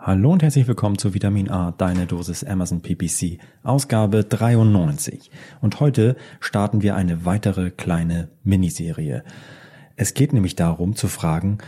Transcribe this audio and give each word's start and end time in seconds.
Hallo 0.00 0.30
und 0.30 0.44
herzlich 0.44 0.68
willkommen 0.68 0.96
zu 0.96 1.12
Vitamin 1.12 1.50
A, 1.50 1.72
deine 1.72 2.06
Dosis 2.06 2.44
Amazon 2.44 2.82
PPC, 2.82 3.38
Ausgabe 3.64 4.22
93. 4.22 5.28
Und 5.60 5.80
heute 5.80 6.16
starten 6.38 6.82
wir 6.82 6.94
eine 6.94 7.24
weitere 7.24 7.72
kleine 7.72 8.28
Miniserie. 8.44 9.24
Es 9.96 10.14
geht 10.14 10.32
nämlich 10.32 10.54
darum 10.54 10.94
zu 10.94 11.08
fragen, 11.08 11.58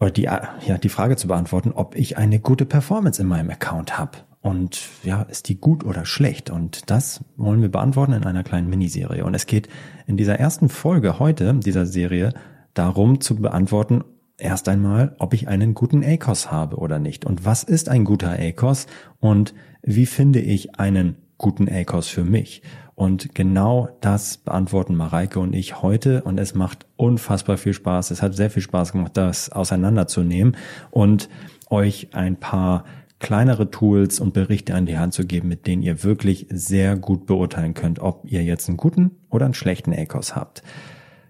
oder 0.00 0.10
die, 0.10 0.22
ja, 0.22 0.78
die 0.82 0.88
Frage 0.88 1.14
zu 1.14 1.28
beantworten, 1.28 1.70
ob 1.70 1.94
ich 1.94 2.18
eine 2.18 2.40
gute 2.40 2.66
Performance 2.66 3.22
in 3.22 3.28
meinem 3.28 3.50
Account 3.50 3.96
habe. 3.98 4.18
Und 4.40 4.80
ja, 5.04 5.22
ist 5.22 5.48
die 5.48 5.60
gut 5.60 5.84
oder 5.84 6.04
schlecht? 6.04 6.50
Und 6.50 6.90
das 6.90 7.24
wollen 7.36 7.62
wir 7.62 7.70
beantworten 7.70 8.14
in 8.14 8.24
einer 8.24 8.42
kleinen 8.42 8.68
Miniserie. 8.68 9.24
Und 9.24 9.34
es 9.34 9.46
geht 9.46 9.68
in 10.08 10.16
dieser 10.16 10.40
ersten 10.40 10.68
Folge 10.68 11.20
heute 11.20 11.54
dieser 11.54 11.86
Serie 11.86 12.34
darum 12.74 13.20
zu 13.20 13.36
beantworten, 13.36 14.02
erst 14.40 14.68
einmal, 14.68 15.14
ob 15.18 15.34
ich 15.34 15.48
einen 15.48 15.74
guten 15.74 16.04
ACOS 16.04 16.50
habe 16.50 16.76
oder 16.76 16.98
nicht. 16.98 17.24
Und 17.24 17.44
was 17.44 17.62
ist 17.62 17.88
ein 17.88 18.04
guter 18.04 18.36
ACOS 18.38 18.86
und 19.18 19.54
wie 19.82 20.06
finde 20.06 20.40
ich 20.40 20.78
einen 20.78 21.16
guten 21.38 21.68
ACOS 21.68 22.08
für 22.08 22.24
mich? 22.24 22.62
Und 22.94 23.34
genau 23.34 23.88
das 24.02 24.36
beantworten 24.36 24.94
Mareike 24.94 25.40
und 25.40 25.54
ich 25.54 25.80
heute 25.80 26.22
und 26.22 26.38
es 26.38 26.54
macht 26.54 26.84
unfassbar 26.96 27.56
viel 27.56 27.72
Spaß. 27.72 28.10
Es 28.10 28.20
hat 28.20 28.34
sehr 28.34 28.50
viel 28.50 28.62
Spaß 28.62 28.92
gemacht, 28.92 29.16
das 29.16 29.50
auseinanderzunehmen 29.50 30.56
und 30.90 31.30
euch 31.70 32.08
ein 32.12 32.36
paar 32.36 32.84
kleinere 33.18 33.70
Tools 33.70 34.20
und 34.20 34.34
Berichte 34.34 34.74
an 34.74 34.86
die 34.86 34.98
Hand 34.98 35.14
zu 35.14 35.26
geben, 35.26 35.48
mit 35.48 35.66
denen 35.66 35.82
ihr 35.82 36.04
wirklich 36.04 36.46
sehr 36.50 36.96
gut 36.96 37.26
beurteilen 37.26 37.74
könnt, 37.74 38.00
ob 38.00 38.24
ihr 38.26 38.42
jetzt 38.42 38.68
einen 38.68 38.76
guten 38.76 39.12
oder 39.30 39.44
einen 39.44 39.54
schlechten 39.54 39.92
ACOS 39.94 40.36
habt 40.36 40.62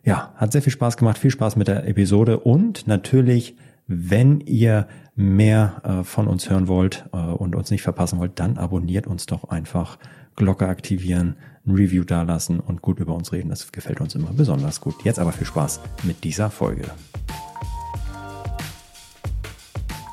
ja, 0.04 0.32
hat 0.36 0.52
sehr 0.52 0.62
viel 0.62 0.72
Spaß 0.72 0.96
gemacht, 0.96 1.18
viel 1.18 1.30
Spaß 1.30 1.56
mit 1.56 1.68
der 1.68 1.86
Episode 1.86 2.40
und 2.40 2.86
natürlich, 2.86 3.56
wenn 3.86 4.40
ihr 4.40 4.86
mehr 5.14 5.82
äh, 5.84 6.04
von 6.04 6.26
uns 6.26 6.48
hören 6.48 6.68
wollt 6.68 7.04
äh, 7.12 7.16
und 7.16 7.54
uns 7.54 7.70
nicht 7.70 7.82
verpassen 7.82 8.18
wollt, 8.18 8.38
dann 8.38 8.56
abonniert 8.56 9.06
uns 9.06 9.26
doch 9.26 9.44
einfach, 9.44 9.98
Glocke 10.36 10.68
aktivieren, 10.68 11.36
ein 11.66 11.74
Review 11.74 12.04
dalassen 12.04 12.60
und 12.60 12.80
gut 12.80 12.98
über 12.98 13.14
uns 13.14 13.32
reden. 13.32 13.50
Das 13.50 13.70
gefällt 13.72 14.00
uns 14.00 14.14
immer 14.14 14.32
besonders 14.32 14.80
gut. 14.80 14.94
Jetzt 15.04 15.18
aber 15.18 15.32
viel 15.32 15.46
Spaß 15.46 15.80
mit 16.04 16.24
dieser 16.24 16.48
Folge. 16.48 16.84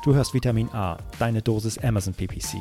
Du 0.04 0.14
hörst 0.14 0.34
Vitamin 0.34 0.68
A, 0.72 0.98
deine 1.18 1.40
Dosis 1.40 1.78
Amazon 1.78 2.12
PPC. 2.12 2.58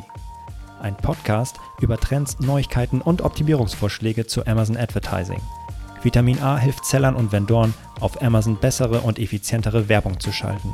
Ein 0.79 0.95
Podcast 0.95 1.57
über 1.81 1.97
Trends, 1.97 2.39
Neuigkeiten 2.39 3.01
und 3.01 3.21
Optimierungsvorschläge 3.21 4.27
zu 4.27 4.45
Amazon 4.45 4.77
Advertising– 4.77 5.41
Vitamin 6.03 6.39
A 6.41 6.57
hilft 6.57 6.85
Sellern 6.85 7.15
und 7.15 7.31
Vendoren, 7.31 7.73
auf 7.99 8.21
Amazon 8.21 8.57
bessere 8.57 9.01
und 9.01 9.17
effizientere 9.17 9.89
Werbung 9.89 10.19
zu 10.19 10.31
schalten. 10.31 10.73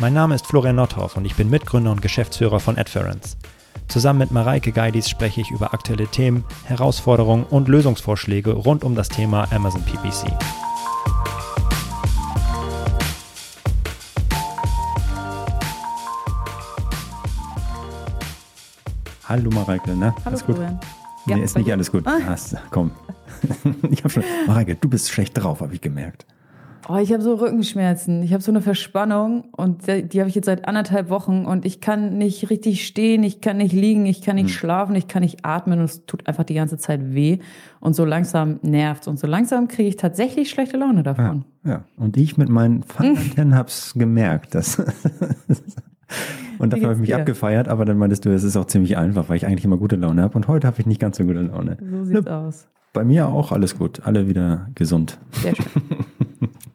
Mein 0.00 0.14
Name 0.14 0.34
ist 0.34 0.46
Florian 0.46 0.76
Nordhoff 0.76 1.16
und 1.16 1.24
ich 1.24 1.36
bin 1.36 1.48
Mitgründer 1.48 1.92
und 1.92 2.02
Geschäftsführer 2.02 2.58
von 2.58 2.76
Adference. 2.76 3.36
Zusammen 3.86 4.18
mit 4.18 4.30
Mareike 4.32 4.72
Geidis 4.72 5.08
spreche 5.08 5.40
ich 5.40 5.50
über 5.50 5.72
aktuelle 5.74 6.08
Themen, 6.08 6.44
Herausforderungen 6.64 7.44
und 7.44 7.68
Lösungsvorschläge 7.68 8.52
rund 8.52 8.82
um 8.84 8.96
das 8.96 9.08
Thema 9.08 9.46
Amazon 9.52 9.82
PPC. 9.82 10.32
Hallo 19.28 19.50
Mareike, 19.50 19.94
ne? 19.94 20.06
Hallo 20.06 20.16
alles 20.24 20.44
gut? 20.44 20.56
Florian. 20.56 20.80
Nee, 21.26 21.40
ist 21.40 21.56
nicht 21.56 21.70
alles 21.70 21.92
gut. 21.92 22.04
Ah. 22.06 22.18
Hast, 22.26 22.56
komm, 22.70 22.90
ich 23.90 24.00
habe 24.00 24.10
schon, 24.10 24.24
Mareike, 24.46 24.76
du 24.76 24.88
bist 24.88 25.10
schlecht 25.10 25.42
drauf, 25.42 25.60
habe 25.60 25.74
ich 25.74 25.80
gemerkt. 25.80 26.26
Oh, 26.88 26.96
ich 26.96 27.12
habe 27.12 27.22
so 27.22 27.34
Rückenschmerzen. 27.34 28.22
Ich 28.22 28.32
habe 28.32 28.42
so 28.42 28.50
eine 28.50 28.60
Verspannung 28.60 29.44
und 29.52 29.86
die, 29.86 30.02
die 30.02 30.18
habe 30.18 30.28
ich 30.28 30.34
jetzt 30.34 30.46
seit 30.46 30.66
anderthalb 30.66 31.10
Wochen 31.10 31.46
und 31.46 31.64
ich 31.64 31.80
kann 31.80 32.18
nicht 32.18 32.50
richtig 32.50 32.84
stehen, 32.86 33.22
ich 33.22 33.40
kann 33.40 33.58
nicht 33.58 33.72
liegen, 33.72 34.04
ich 34.04 34.20
kann 34.20 34.34
nicht 34.34 34.48
hm. 34.48 34.54
schlafen, 34.54 34.96
ich 34.96 35.06
kann 35.06 35.22
nicht 35.22 35.44
atmen 35.44 35.78
und 35.78 35.84
es 35.84 36.06
tut 36.06 36.26
einfach 36.26 36.44
die 36.44 36.54
ganze 36.54 36.78
Zeit 36.78 37.14
weh 37.14 37.38
und 37.78 37.94
so 37.94 38.04
langsam 38.04 38.58
nervt 38.62 39.06
und 39.06 39.18
so 39.18 39.28
langsam 39.28 39.68
kriege 39.68 39.88
ich 39.88 39.96
tatsächlich 39.96 40.50
schlechte 40.50 40.76
Laune 40.76 41.04
davon. 41.04 41.44
Ja, 41.64 41.70
ja. 41.70 41.84
und 41.96 42.16
ich 42.16 42.36
mit 42.36 42.48
meinen 42.48 42.82
Fanantennen 42.82 43.54
habe 43.56 43.68
es 43.68 43.94
gemerkt, 43.94 44.56
dass 44.56 44.78
und 46.58 46.72
dafür 46.72 46.86
habe 46.86 46.94
ich 46.94 47.00
mich 47.00 47.10
dir? 47.10 47.18
abgefeiert, 47.18 47.68
aber 47.68 47.84
dann 47.84 47.96
meintest 47.96 48.24
du, 48.24 48.30
es 48.30 48.42
ist 48.42 48.56
auch 48.56 48.66
ziemlich 48.66 48.96
einfach, 48.96 49.28
weil 49.28 49.36
ich 49.36 49.46
eigentlich 49.46 49.64
immer 49.64 49.76
gute 49.76 49.96
Laune 49.96 50.22
habe 50.22 50.34
und 50.34 50.48
heute 50.48 50.66
habe 50.66 50.80
ich 50.80 50.86
nicht 50.86 51.00
ganz 51.00 51.16
so 51.16 51.24
gute 51.24 51.42
Laune. 51.42 51.76
So 51.80 52.02
sieht's 52.02 52.24
ne, 52.24 52.36
aus. 52.36 52.66
Bei 52.92 53.04
mir 53.04 53.28
auch 53.28 53.52
alles 53.52 53.78
gut, 53.78 54.02
alle 54.04 54.28
wieder 54.28 54.68
gesund. 54.74 55.18
Sehr 55.32 55.54
schön. 55.54 55.66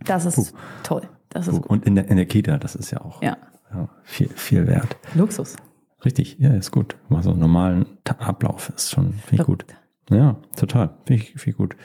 Das 0.06 0.26
ist 0.26 0.36
Puh. 0.36 0.58
toll. 0.84 1.02
Das 1.28 1.50
ist 1.50 1.62
Puh. 1.62 1.68
Und 1.68 1.86
in 1.86 1.96
der, 1.96 2.08
in 2.08 2.16
der 2.16 2.26
Kita, 2.26 2.58
das 2.58 2.76
ist 2.76 2.92
ja 2.92 3.02
auch 3.02 3.22
ja. 3.22 3.36
ja. 3.74 3.90
viel, 4.04 4.30
viel 4.30 4.66
wert. 4.66 4.96
Luxus. 5.16 5.58
Richtig, 6.06 6.38
ja, 6.40 6.54
ist 6.54 6.72
gut. 6.72 6.96
Mal 7.10 7.24
so 7.24 7.32
einen 7.32 7.40
normalen 7.40 7.86
Ablauf 8.18 8.72
ist 8.74 8.92
schon, 8.92 9.16
ich 9.30 9.44
gut. 9.44 9.66
Ja, 10.10 10.38
total. 10.56 10.92
Finde 11.06 11.24
ich, 11.24 11.46
ich 11.46 11.58
gut. 11.58 11.76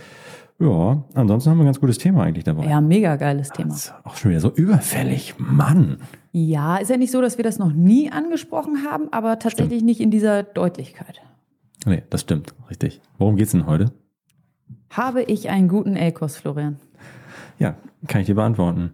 Ja, 0.60 1.02
ansonsten 1.14 1.50
haben 1.50 1.58
wir 1.58 1.64
ein 1.64 1.66
ganz 1.66 1.80
gutes 1.80 1.98
Thema 1.98 2.22
eigentlich 2.22 2.44
dabei. 2.44 2.66
Ja, 2.66 2.80
mega 2.80 3.16
geiles 3.16 3.50
Thema. 3.50 3.70
Das 3.70 3.86
ist 3.86 3.94
auch 4.04 4.14
schon 4.14 4.30
wieder 4.30 4.40
so 4.40 4.52
überfällig. 4.52 5.34
Mann. 5.38 5.98
Ja, 6.30 6.76
ist 6.76 6.88
ja 6.90 6.96
nicht 6.96 7.10
so, 7.10 7.20
dass 7.20 7.36
wir 7.38 7.42
das 7.42 7.58
noch 7.58 7.72
nie 7.72 8.12
angesprochen 8.12 8.84
haben, 8.88 9.12
aber 9.12 9.40
tatsächlich 9.40 9.78
stimmt. 9.78 9.86
nicht 9.86 10.00
in 10.00 10.12
dieser 10.12 10.44
Deutlichkeit. 10.44 11.20
Nee, 11.84 12.04
das 12.10 12.20
stimmt. 12.20 12.54
Richtig. 12.70 13.00
Worum 13.18 13.34
geht 13.34 13.46
es 13.46 13.52
denn 13.52 13.66
heute? 13.66 13.90
Habe 14.92 15.22
ich 15.22 15.48
einen 15.48 15.68
guten 15.68 15.96
ACOS, 15.96 16.36
Florian? 16.36 16.76
Ja, 17.58 17.76
kann 18.08 18.20
ich 18.20 18.26
dir 18.26 18.34
beantworten. 18.34 18.92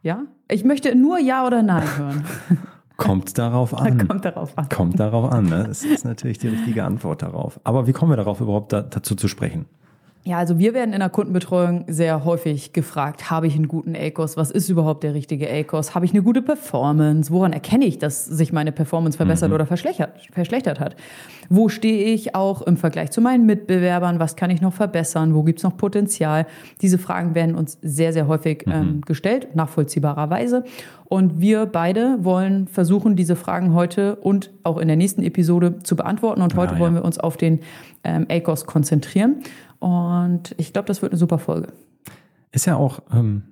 Ja? 0.00 0.22
Ich 0.48 0.64
möchte 0.64 0.94
nur 0.94 1.18
Ja 1.18 1.46
oder 1.46 1.62
Nein 1.62 1.86
hören. 1.98 2.24
Kommt 2.96 3.36
darauf 3.36 3.74
an. 3.78 4.08
Kommt 4.08 4.24
darauf 4.24 4.56
an. 4.56 4.68
Kommt 4.70 4.98
darauf 4.98 5.30
an. 5.30 5.44
Ne? 5.44 5.64
Das 5.68 5.84
ist 5.84 6.06
natürlich 6.06 6.38
die 6.38 6.48
richtige 6.48 6.84
Antwort 6.84 7.20
darauf. 7.20 7.60
Aber 7.64 7.86
wie 7.86 7.92
kommen 7.92 8.12
wir 8.12 8.16
darauf 8.16 8.40
überhaupt 8.40 8.72
da, 8.72 8.80
dazu 8.80 9.14
zu 9.14 9.28
sprechen? 9.28 9.66
Ja, 10.26 10.38
also 10.38 10.58
wir 10.58 10.74
werden 10.74 10.92
in 10.92 10.98
der 10.98 11.08
Kundenbetreuung 11.08 11.84
sehr 11.86 12.24
häufig 12.24 12.72
gefragt, 12.72 13.30
habe 13.30 13.46
ich 13.46 13.54
einen 13.54 13.68
guten 13.68 13.94
ACOS? 13.94 14.36
Was 14.36 14.50
ist 14.50 14.68
überhaupt 14.68 15.04
der 15.04 15.14
richtige 15.14 15.48
ACOS? 15.48 15.94
Habe 15.94 16.04
ich 16.04 16.12
eine 16.12 16.24
gute 16.24 16.42
Performance? 16.42 17.30
Woran 17.30 17.52
erkenne 17.52 17.84
ich, 17.84 18.00
dass 18.00 18.24
sich 18.24 18.52
meine 18.52 18.72
Performance 18.72 19.16
verbessert 19.16 19.50
mhm. 19.50 19.54
oder 19.54 19.66
verschlechtert, 19.66 20.26
verschlechtert 20.32 20.80
hat? 20.80 20.96
Wo 21.48 21.68
stehe 21.68 22.12
ich 22.12 22.34
auch 22.34 22.62
im 22.62 22.76
Vergleich 22.76 23.12
zu 23.12 23.20
meinen 23.20 23.46
Mitbewerbern? 23.46 24.18
Was 24.18 24.34
kann 24.34 24.50
ich 24.50 24.60
noch 24.60 24.72
verbessern? 24.72 25.32
Wo 25.32 25.44
gibt 25.44 25.60
es 25.60 25.62
noch 25.62 25.76
Potenzial? 25.76 26.46
Diese 26.80 26.98
Fragen 26.98 27.36
werden 27.36 27.54
uns 27.54 27.78
sehr, 27.80 28.12
sehr 28.12 28.26
häufig 28.26 28.66
mhm. 28.66 28.72
ähm, 28.72 29.00
gestellt, 29.02 29.54
nachvollziehbarerweise. 29.54 30.64
Und 31.04 31.40
wir 31.40 31.66
beide 31.66 32.18
wollen 32.24 32.66
versuchen, 32.66 33.14
diese 33.14 33.36
Fragen 33.36 33.74
heute 33.74 34.16
und 34.16 34.50
auch 34.64 34.78
in 34.78 34.88
der 34.88 34.96
nächsten 34.96 35.22
Episode 35.22 35.78
zu 35.84 35.94
beantworten. 35.94 36.42
Und 36.42 36.56
heute 36.56 36.72
ah, 36.72 36.74
ja. 36.74 36.80
wollen 36.80 36.94
wir 36.94 37.04
uns 37.04 37.20
auf 37.20 37.36
den 37.36 37.60
ähm, 38.02 38.26
ACOS 38.28 38.66
konzentrieren. 38.66 39.42
Und 39.78 40.54
ich 40.58 40.72
glaube, 40.72 40.86
das 40.86 41.02
wird 41.02 41.12
eine 41.12 41.18
super 41.18 41.38
Folge. 41.38 41.72
Ist 42.52 42.66
ja 42.66 42.76
auch, 42.76 43.00
ähm, 43.12 43.42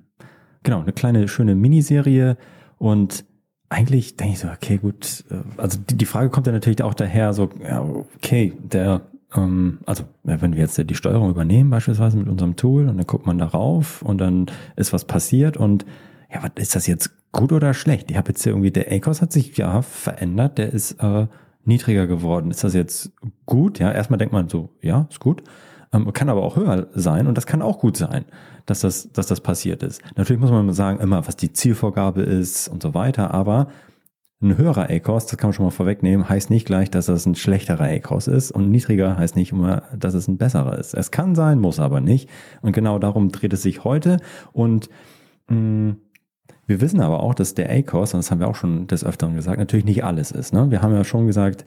genau, 0.62 0.80
eine 0.80 0.92
kleine, 0.92 1.28
schöne 1.28 1.54
Miniserie. 1.54 2.36
Und 2.78 3.24
eigentlich 3.68 4.16
denke 4.16 4.34
ich 4.34 4.38
so, 4.40 4.48
okay, 4.48 4.78
gut. 4.78 5.24
Äh, 5.30 5.60
also 5.60 5.78
die, 5.78 5.96
die 5.96 6.06
Frage 6.06 6.30
kommt 6.30 6.46
ja 6.46 6.52
natürlich 6.52 6.82
auch 6.82 6.94
daher, 6.94 7.32
so, 7.32 7.50
ja, 7.62 7.82
okay, 8.16 8.52
der, 8.62 9.02
ähm, 9.34 9.78
also 9.86 10.04
wenn 10.22 10.54
wir 10.54 10.60
jetzt 10.60 10.78
die 10.78 10.94
Steuerung 10.94 11.30
übernehmen, 11.30 11.70
beispielsweise 11.70 12.16
mit 12.16 12.28
unserem 12.28 12.56
Tool, 12.56 12.88
und 12.88 12.96
dann 12.96 13.06
guckt 13.06 13.26
man 13.26 13.38
darauf 13.38 14.02
und 14.02 14.18
dann 14.18 14.46
ist 14.76 14.92
was 14.92 15.04
passiert 15.04 15.56
und 15.56 15.84
ja, 16.32 16.42
was 16.42 16.52
ist 16.56 16.76
das 16.76 16.86
jetzt 16.86 17.10
gut 17.32 17.52
oder 17.52 17.74
schlecht? 17.74 18.10
Ich 18.10 18.16
habe 18.16 18.28
jetzt 18.28 18.42
hier 18.42 18.52
irgendwie, 18.52 18.70
der 18.70 18.90
ACOS 18.90 19.22
hat 19.22 19.32
sich 19.32 19.56
ja 19.56 19.82
verändert, 19.82 20.58
der 20.58 20.72
ist 20.72 20.92
äh, 21.02 21.26
niedriger 21.64 22.06
geworden. 22.06 22.50
Ist 22.50 22.64
das 22.64 22.74
jetzt 22.74 23.12
gut? 23.46 23.78
Ja, 23.78 23.92
erstmal 23.92 24.18
denkt 24.18 24.32
man 24.32 24.48
so, 24.48 24.70
ja, 24.80 25.06
ist 25.10 25.20
gut. 25.20 25.42
Ähm, 25.94 26.12
kann 26.12 26.28
aber 26.28 26.42
auch 26.42 26.56
höher 26.56 26.88
sein 26.94 27.26
und 27.26 27.36
das 27.36 27.46
kann 27.46 27.62
auch 27.62 27.78
gut 27.78 27.96
sein, 27.96 28.24
dass 28.66 28.80
das, 28.80 29.10
dass 29.12 29.26
das 29.26 29.40
passiert 29.40 29.82
ist. 29.82 30.02
Natürlich 30.16 30.40
muss 30.40 30.50
man 30.50 30.72
sagen, 30.72 31.00
immer, 31.00 31.26
was 31.26 31.36
die 31.36 31.52
Zielvorgabe 31.52 32.22
ist 32.22 32.68
und 32.68 32.82
so 32.82 32.94
weiter, 32.94 33.32
aber 33.32 33.68
ein 34.42 34.58
höherer 34.58 34.90
ACOS, 34.90 35.26
das 35.26 35.38
kann 35.38 35.48
man 35.48 35.54
schon 35.54 35.64
mal 35.64 35.70
vorwegnehmen, 35.70 36.28
heißt 36.28 36.50
nicht 36.50 36.66
gleich, 36.66 36.90
dass 36.90 37.06
das 37.06 37.24
ein 37.24 37.36
schlechterer 37.36 37.84
ACOS 37.84 38.26
ist 38.26 38.50
und 38.50 38.70
niedriger 38.70 39.16
heißt 39.16 39.36
nicht 39.36 39.52
immer, 39.52 39.84
dass 39.96 40.14
es 40.14 40.28
ein 40.28 40.36
besserer 40.36 40.78
ist. 40.78 40.94
Es 40.94 41.10
kann 41.10 41.34
sein, 41.34 41.60
muss 41.60 41.80
aber 41.80 42.00
nicht. 42.00 42.28
Und 42.60 42.72
genau 42.72 42.98
darum 42.98 43.30
dreht 43.30 43.52
es 43.52 43.62
sich 43.62 43.84
heute. 43.84 44.18
Und 44.52 44.90
mh, 45.48 45.56
mm, 45.56 45.96
wir 46.66 46.80
wissen 46.80 47.00
aber 47.00 47.20
auch, 47.20 47.34
dass 47.34 47.54
der 47.54 47.70
ACOS, 47.70 48.14
und 48.14 48.18
das 48.18 48.30
haben 48.30 48.40
wir 48.40 48.48
auch 48.48 48.54
schon 48.54 48.86
des 48.86 49.04
Öfteren 49.04 49.34
gesagt, 49.34 49.58
natürlich 49.58 49.84
nicht 49.84 50.04
alles 50.04 50.30
ist. 50.30 50.52
Ne? 50.52 50.70
Wir 50.70 50.82
haben 50.82 50.94
ja 50.94 51.04
schon 51.04 51.26
gesagt, 51.26 51.64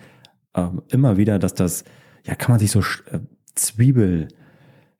äh, 0.54 0.68
immer 0.90 1.18
wieder, 1.18 1.40
dass 1.40 1.54
das, 1.54 1.84
ja, 2.25 2.36
kann 2.36 2.52
man 2.52 2.60
sich 2.60 2.72
so 2.72 2.80
äh, 2.80 3.19
Zwiebel, 3.57 4.30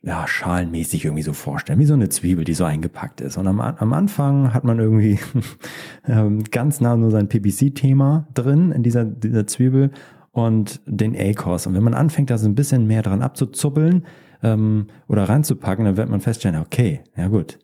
ja, 0.02 0.28
schalenmäßig 0.28 1.06
irgendwie 1.06 1.24
so 1.24 1.34
vorstellen, 1.34 1.80
wie 1.80 1.86
so 1.86 1.94
eine 1.94 2.10
Zwiebel, 2.10 2.44
die 2.44 2.54
so 2.54 2.66
eingepackt 2.66 3.22
ist. 3.22 3.38
Und 3.38 3.48
am, 3.48 3.60
am 3.60 3.94
Anfang 3.94 4.54
hat 4.54 4.64
man 4.64 4.80
irgendwie 4.80 5.20
ähm, 6.08 6.44
ganz 6.52 6.82
nah 6.82 6.96
nur 6.96 7.12
sein 7.12 7.30
PPC-Thema 7.30 8.28
drin 8.34 8.72
in 8.72 8.84
dieser, 8.84 9.06
dieser 9.06 9.48
Zwiebel 9.48 9.92
und 10.32 10.82
den 10.86 11.16
A-Kurs. 11.16 11.68
Und 11.68 11.74
wenn 11.74 11.84
man 11.84 11.94
anfängt, 11.94 12.30
da 12.30 12.38
so 12.38 12.48
ein 12.48 12.56
bisschen 12.56 12.86
mehr 12.86 13.02
dran 13.02 13.22
abzuzuppeln 13.22 14.06
ähm, 14.44 14.88
oder 15.08 15.24
reinzupacken, 15.24 15.86
dann 15.86 15.98
wird 15.98 16.10
man 16.10 16.22
feststellen, 16.22 16.62
okay, 16.62 17.02
ja 17.16 17.28
gut, 17.28 17.58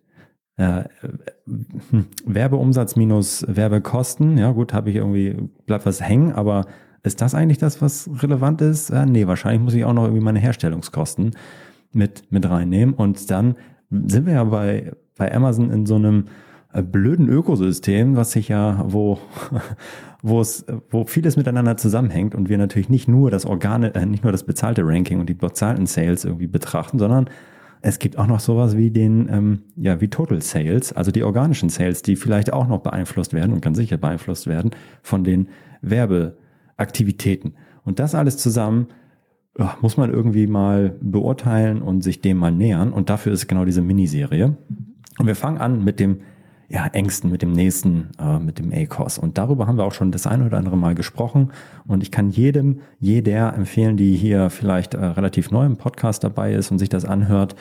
äh, 0.57 0.83
Werbeumsatz 2.25 2.95
minus 2.95 3.45
Werbekosten. 3.47 4.37
Ja, 4.37 4.51
gut, 4.51 4.73
habe 4.73 4.89
ich 4.89 4.97
irgendwie, 4.97 5.49
bleibt 5.65 5.85
was 5.85 6.01
hängen, 6.01 6.33
aber 6.33 6.65
ist 7.03 7.21
das 7.21 7.35
eigentlich 7.35 7.57
das, 7.57 7.81
was 7.81 8.09
relevant 8.21 8.61
ist? 8.61 8.89
Äh, 8.89 9.05
nee, 9.05 9.27
wahrscheinlich 9.27 9.61
muss 9.61 9.73
ich 9.73 9.85
auch 9.85 9.94
noch 9.94 10.05
irgendwie 10.05 10.23
meine 10.23 10.39
Herstellungskosten 10.39 11.31
mit, 11.91 12.31
mit 12.31 12.50
reinnehmen. 12.50 12.95
Und 12.95 13.29
dann 13.29 13.55
sind 13.89 14.25
wir 14.25 14.33
ja 14.33 14.44
bei, 14.45 14.94
bei 15.17 15.33
Amazon 15.33 15.69
in 15.69 15.85
so 15.85 15.95
einem 15.95 16.25
äh, 16.71 16.81
blöden 16.81 17.27
Ökosystem, 17.27 18.15
was 18.15 18.31
sich 18.31 18.47
ja, 18.47 18.85
wo, 18.88 19.19
wo 20.21 20.39
es, 20.39 20.65
wo 20.89 21.05
vieles 21.05 21.35
miteinander 21.35 21.75
zusammenhängt 21.77 22.35
und 22.35 22.47
wir 22.47 22.57
natürlich 22.57 22.89
nicht 22.89 23.09
nur 23.09 23.29
das 23.29 23.45
Organe, 23.45 23.94
äh, 23.95 24.05
nicht 24.05 24.23
nur 24.23 24.31
das 24.31 24.44
bezahlte 24.44 24.83
Ranking 24.85 25.19
und 25.19 25.27
die 25.27 25.33
bezahlten 25.33 25.85
Sales 25.85 26.23
irgendwie 26.23 26.47
betrachten, 26.47 27.00
sondern 27.00 27.29
es 27.81 28.00
gibt 28.00 28.17
auch 28.17 28.27
noch 28.27 28.39
sowas 28.39 28.77
wie 28.77 28.91
den, 28.91 29.27
ähm, 29.29 29.63
ja, 29.75 30.00
wie 30.00 30.07
Total 30.07 30.41
Sales, 30.41 30.94
also 30.94 31.11
die 31.11 31.23
organischen 31.23 31.67
Sales, 31.67 32.01
die 32.01 32.15
vielleicht 32.15 32.53
auch 32.53 32.65
noch 32.65 32.79
beeinflusst 32.79 33.33
werden 33.33 33.51
und 33.51 33.61
ganz 33.61 33.77
sicher 33.77 33.97
beeinflusst 33.97 34.47
werden 34.47 34.71
von 35.01 35.25
den 35.25 35.50
Werbeaktivitäten. 36.77 37.55
Und 37.83 37.99
das 37.99 38.15
alles 38.15 38.37
zusammen 38.37 38.87
muss 39.81 39.97
man 39.97 40.11
irgendwie 40.11 40.47
mal 40.47 40.95
beurteilen 41.01 41.81
und 41.81 42.01
sich 42.01 42.21
dem 42.21 42.37
mal 42.37 42.51
nähern. 42.51 42.91
Und 42.91 43.09
dafür 43.09 43.33
ist 43.33 43.47
genau 43.47 43.65
diese 43.65 43.81
Miniserie. 43.81 44.57
Und 45.19 45.27
wir 45.27 45.35
fangen 45.35 45.59
an 45.59 45.83
mit 45.83 45.99
dem 45.99 46.21
ja, 46.69 46.87
engsten, 46.87 47.29
mit 47.29 47.43
dem 47.43 47.51
nächsten, 47.51 48.09
äh, 48.17 48.39
mit 48.39 48.57
dem 48.57 48.71
ACOS. 48.73 49.19
Und 49.19 49.37
darüber 49.37 49.67
haben 49.67 49.77
wir 49.77 49.83
auch 49.83 49.93
schon 49.93 50.11
das 50.11 50.25
eine 50.25 50.45
oder 50.45 50.57
andere 50.57 50.75
Mal 50.75 50.95
gesprochen. 50.95 51.51
Und 51.85 52.01
ich 52.01 52.09
kann 52.09 52.31
jedem, 52.31 52.79
jeder 52.99 53.53
empfehlen, 53.53 53.95
die 53.95 54.15
hier 54.15 54.49
vielleicht 54.49 54.95
äh, 54.95 55.05
relativ 55.05 55.51
neu 55.51 55.65
im 55.65 55.77
Podcast 55.77 56.23
dabei 56.23 56.53
ist 56.53 56.71
und 56.71 56.79
sich 56.79 56.89
das 56.89 57.05
anhört, 57.05 57.55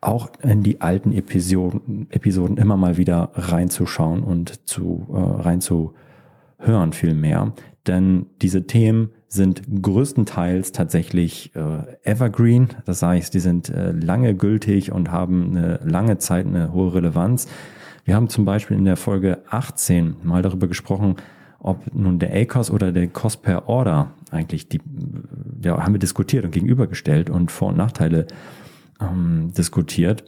auch 0.00 0.30
in 0.42 0.62
die 0.62 0.80
alten 0.80 1.12
Episoden, 1.12 2.06
Episoden 2.10 2.56
immer 2.56 2.76
mal 2.76 2.98
wieder 2.98 3.30
reinzuschauen 3.34 4.22
und 4.22 4.68
zu 4.68 5.08
äh, 5.12 5.42
reinzuhören 5.42 6.92
viel 6.92 7.14
mehr. 7.14 7.52
Denn 7.86 8.26
diese 8.40 8.66
Themen 8.66 9.10
sind 9.28 9.62
größtenteils 9.82 10.72
tatsächlich 10.72 11.52
äh, 11.56 11.96
evergreen. 12.08 12.68
Das 12.84 13.02
heißt, 13.02 13.32
die 13.34 13.40
sind 13.40 13.70
äh, 13.70 13.92
lange 13.92 14.34
gültig 14.34 14.92
und 14.92 15.10
haben 15.10 15.56
eine 15.56 15.80
lange 15.84 16.18
Zeit 16.18 16.46
eine 16.46 16.72
hohe 16.72 16.94
Relevanz. 16.94 17.48
Wir 18.04 18.14
haben 18.14 18.28
zum 18.28 18.44
Beispiel 18.44 18.76
in 18.76 18.84
der 18.84 18.96
Folge 18.96 19.42
18 19.48 20.16
mal 20.22 20.42
darüber 20.42 20.68
gesprochen, 20.68 21.16
ob 21.60 21.94
nun 21.94 22.18
der 22.18 22.34
ACOS 22.34 22.70
oder 22.70 22.92
der 22.92 23.06
Cost 23.08 23.42
per 23.42 23.68
Order 23.68 24.12
eigentlich 24.30 24.68
die, 24.68 24.80
ja, 25.62 25.82
haben 25.82 25.94
wir 25.94 26.00
diskutiert 26.00 26.44
und 26.44 26.50
gegenübergestellt 26.50 27.30
und 27.30 27.50
Vor- 27.50 27.68
und 27.68 27.76
Nachteile 27.76 28.26
ähm, 29.00 29.52
diskutiert. 29.56 30.24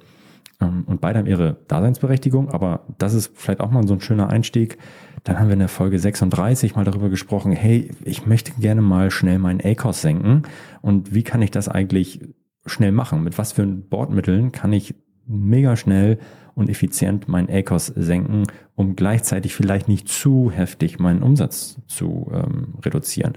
Ähm, 0.64 0.84
und 0.86 1.00
beide 1.00 1.18
haben 1.18 1.26
ihre 1.26 1.56
Daseinsberechtigung, 1.68 2.50
aber 2.50 2.84
das 2.98 3.14
ist 3.14 3.32
vielleicht 3.34 3.60
auch 3.60 3.70
mal 3.70 3.86
so 3.86 3.94
ein 3.94 4.00
schöner 4.00 4.30
Einstieg. 4.30 4.78
Dann 5.24 5.38
haben 5.38 5.48
wir 5.48 5.54
in 5.54 5.60
der 5.60 5.68
Folge 5.68 5.98
36 5.98 6.76
mal 6.76 6.84
darüber 6.84 7.08
gesprochen, 7.08 7.52
hey, 7.52 7.90
ich 8.04 8.26
möchte 8.26 8.52
gerne 8.60 8.82
mal 8.82 9.10
schnell 9.10 9.38
meinen 9.38 9.60
ACOS 9.62 10.02
senken 10.02 10.42
und 10.82 11.14
wie 11.14 11.22
kann 11.22 11.42
ich 11.42 11.50
das 11.50 11.68
eigentlich 11.68 12.20
schnell 12.66 12.92
machen? 12.92 13.22
Mit 13.24 13.38
was 13.38 13.52
für 13.52 13.66
Bordmitteln 13.66 14.52
kann 14.52 14.72
ich 14.72 14.94
mega 15.26 15.76
schnell 15.76 16.18
und 16.54 16.68
effizient 16.68 17.28
meinen 17.28 17.48
ACOS 17.50 17.86
senken, 17.86 18.44
um 18.74 18.96
gleichzeitig 18.96 19.54
vielleicht 19.54 19.88
nicht 19.88 20.08
zu 20.08 20.50
heftig 20.50 20.98
meinen 20.98 21.22
Umsatz 21.22 21.80
zu 21.86 22.30
ähm, 22.32 22.74
reduzieren. 22.84 23.34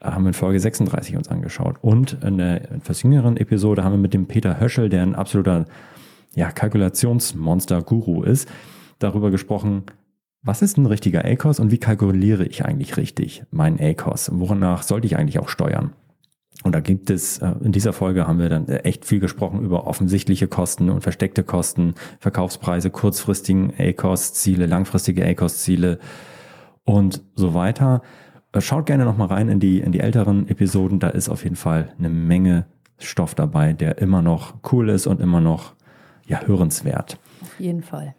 Haben 0.00 0.24
wir 0.24 0.28
in 0.28 0.34
Folge 0.34 0.58
36 0.58 1.16
uns 1.16 1.28
angeschaut. 1.28 1.76
Und 1.82 2.16
in 2.24 2.38
der 2.38 2.72
etwas 2.72 3.02
jüngeren 3.02 3.36
Episode 3.36 3.84
haben 3.84 3.92
wir 3.92 3.98
mit 3.98 4.14
dem 4.14 4.26
Peter 4.26 4.58
Höschel, 4.58 4.88
der 4.88 5.02
ein 5.02 5.14
absoluter 5.14 5.66
ja, 6.34 6.50
Kalkulationsmonster-Guru 6.50 8.22
ist, 8.22 8.48
darüber 8.98 9.30
gesprochen, 9.30 9.84
was 10.42 10.62
ist 10.62 10.78
ein 10.78 10.86
richtiger 10.86 11.24
ACOS 11.24 11.60
und 11.60 11.70
wie 11.70 11.78
kalkuliere 11.78 12.46
ich 12.46 12.64
eigentlich 12.64 12.96
richtig 12.96 13.44
meinen 13.50 13.78
ACOS? 13.78 14.30
Wonach 14.32 14.82
sollte 14.82 15.06
ich 15.06 15.16
eigentlich 15.16 15.38
auch 15.38 15.48
steuern? 15.48 15.92
Und 16.62 16.74
da 16.74 16.80
gibt 16.80 17.10
es, 17.10 17.38
äh, 17.38 17.52
in 17.62 17.72
dieser 17.72 17.92
Folge 17.92 18.26
haben 18.26 18.38
wir 18.38 18.48
dann 18.48 18.68
echt 18.68 19.04
viel 19.04 19.20
gesprochen 19.20 19.62
über 19.62 19.86
offensichtliche 19.86 20.46
Kosten 20.46 20.90
und 20.90 21.02
versteckte 21.02 21.42
Kosten, 21.42 21.94
Verkaufspreise, 22.18 22.90
kurzfristigen 22.90 23.72
A-Cost-Ziele, 23.78 24.66
langfristige 24.66 25.26
A-Cost-Ziele 25.26 25.98
und 26.84 27.22
so 27.34 27.54
weiter. 27.54 28.02
Äh, 28.52 28.60
schaut 28.60 28.86
gerne 28.86 29.04
nochmal 29.04 29.28
rein 29.28 29.48
in 29.48 29.60
die, 29.60 29.80
in 29.80 29.92
die 29.92 30.00
älteren 30.00 30.48
Episoden. 30.48 31.00
Da 31.00 31.08
ist 31.08 31.28
auf 31.28 31.44
jeden 31.44 31.56
Fall 31.56 31.94
eine 31.98 32.10
Menge 32.10 32.66
Stoff 32.98 33.34
dabei, 33.34 33.72
der 33.72 33.98
immer 33.98 34.20
noch 34.20 34.54
cool 34.72 34.90
ist 34.90 35.06
und 35.06 35.20
immer 35.20 35.40
noch 35.40 35.74
ja, 36.30 36.40
hörenswert. 36.46 37.18
Auf 37.42 37.58
jeden 37.58 37.82
Fall. 37.82 38.14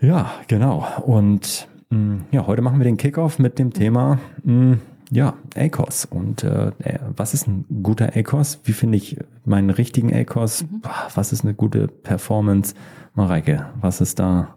Ja, 0.00 0.30
genau. 0.48 0.86
Und 1.04 1.68
mh, 1.90 1.98
mm, 1.98 2.24
ja, 2.30 2.46
heute 2.46 2.62
machen 2.62 2.78
wir 2.78 2.84
den 2.84 2.96
Kickoff 2.96 3.38
mit 3.38 3.58
dem 3.58 3.72
Thema 3.72 4.18
mh, 4.42 4.52
mm, 4.54 4.80
ja, 5.10 5.34
ACOS. 5.56 6.06
Und 6.06 6.42
äh, 6.42 6.68
äh, 6.78 6.98
was 7.16 7.34
ist 7.34 7.46
ein 7.46 7.64
guter 7.82 8.16
ACOS? 8.16 8.60
Wie 8.64 8.72
finde 8.72 8.96
ich 8.96 9.18
meinen 9.44 9.70
richtigen 9.70 10.14
ACOS? 10.14 10.64
Mhm. 10.64 10.82
Was 11.14 11.32
ist 11.32 11.44
eine 11.44 11.54
gute 11.54 11.88
Performance? 11.88 12.74
Mareike, 13.14 13.66
was 13.80 14.00
ist 14.00 14.18
da? 14.18 14.56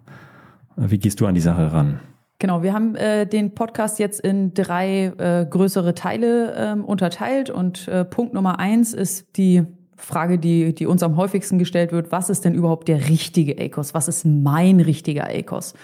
Wie 0.76 0.98
gehst 0.98 1.20
du 1.20 1.26
an 1.26 1.36
die 1.36 1.42
Sache 1.42 1.72
ran? 1.74 2.00
Genau, 2.40 2.64
wir 2.64 2.74
haben 2.74 2.96
äh, 2.96 3.28
den 3.28 3.54
Podcast 3.54 4.00
jetzt 4.00 4.20
in 4.20 4.54
drei 4.54 5.14
äh, 5.18 5.46
größere 5.46 5.94
Teile 5.94 6.54
ähm, 6.58 6.86
unterteilt 6.86 7.50
und 7.50 7.88
äh, 7.88 8.04
Punkt 8.04 8.34
Nummer 8.34 8.60
eins 8.60 8.94
ist 8.94 9.38
die 9.38 9.64
Frage, 10.02 10.40
die, 10.40 10.74
die 10.74 10.88
uns 10.88 11.04
am 11.04 11.16
häufigsten 11.16 11.60
gestellt 11.60 11.92
wird, 11.92 12.12
was 12.12 12.30
ist 12.30 12.44
denn 12.44 12.56
überhaupt 12.56 12.88
der 12.88 13.08
richtige 13.08 13.62
ACOS? 13.62 13.94
Was 13.94 14.08
ist 14.08 14.26
mein 14.26 14.80
richtiger 14.80 15.28
ACOS? 15.30 15.76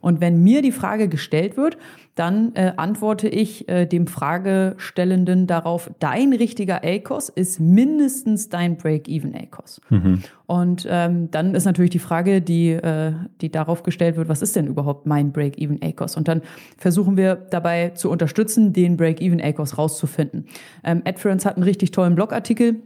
Und 0.00 0.20
wenn 0.20 0.42
mir 0.42 0.62
die 0.62 0.72
Frage 0.72 1.08
gestellt 1.08 1.56
wird, 1.56 1.76
dann 2.16 2.54
äh, 2.54 2.72
antworte 2.78 3.28
ich 3.28 3.68
äh, 3.68 3.84
dem 3.84 4.06
Fragestellenden 4.06 5.46
darauf, 5.46 5.90
dein 5.98 6.32
richtiger 6.32 6.80
ACOS 6.82 7.28
ist 7.28 7.60
mindestens 7.60 8.48
dein 8.48 8.78
Break-Even 8.78 9.34
ACOS. 9.34 9.82
Mhm. 9.90 10.22
Und 10.46 10.86
ähm, 10.88 11.30
dann 11.30 11.54
ist 11.54 11.66
natürlich 11.66 11.90
die 11.90 11.98
Frage, 11.98 12.40
die, 12.40 12.70
äh, 12.70 13.12
die 13.42 13.50
darauf 13.50 13.82
gestellt 13.82 14.16
wird, 14.16 14.30
was 14.30 14.40
ist 14.40 14.56
denn 14.56 14.66
überhaupt 14.66 15.06
mein 15.06 15.30
Break-Even 15.30 15.82
ACOS? 15.82 16.16
Und 16.16 16.26
dann 16.26 16.40
versuchen 16.78 17.18
wir 17.18 17.34
dabei 17.34 17.90
zu 17.90 18.10
unterstützen, 18.10 18.72
den 18.72 18.96
Break-Even 18.96 19.42
ACOS 19.42 19.76
rauszufinden. 19.76 20.46
Ähm, 20.84 21.02
AdFerence 21.04 21.44
hat 21.44 21.56
einen 21.56 21.64
richtig 21.64 21.90
tollen 21.90 22.14
Blogartikel 22.14 22.76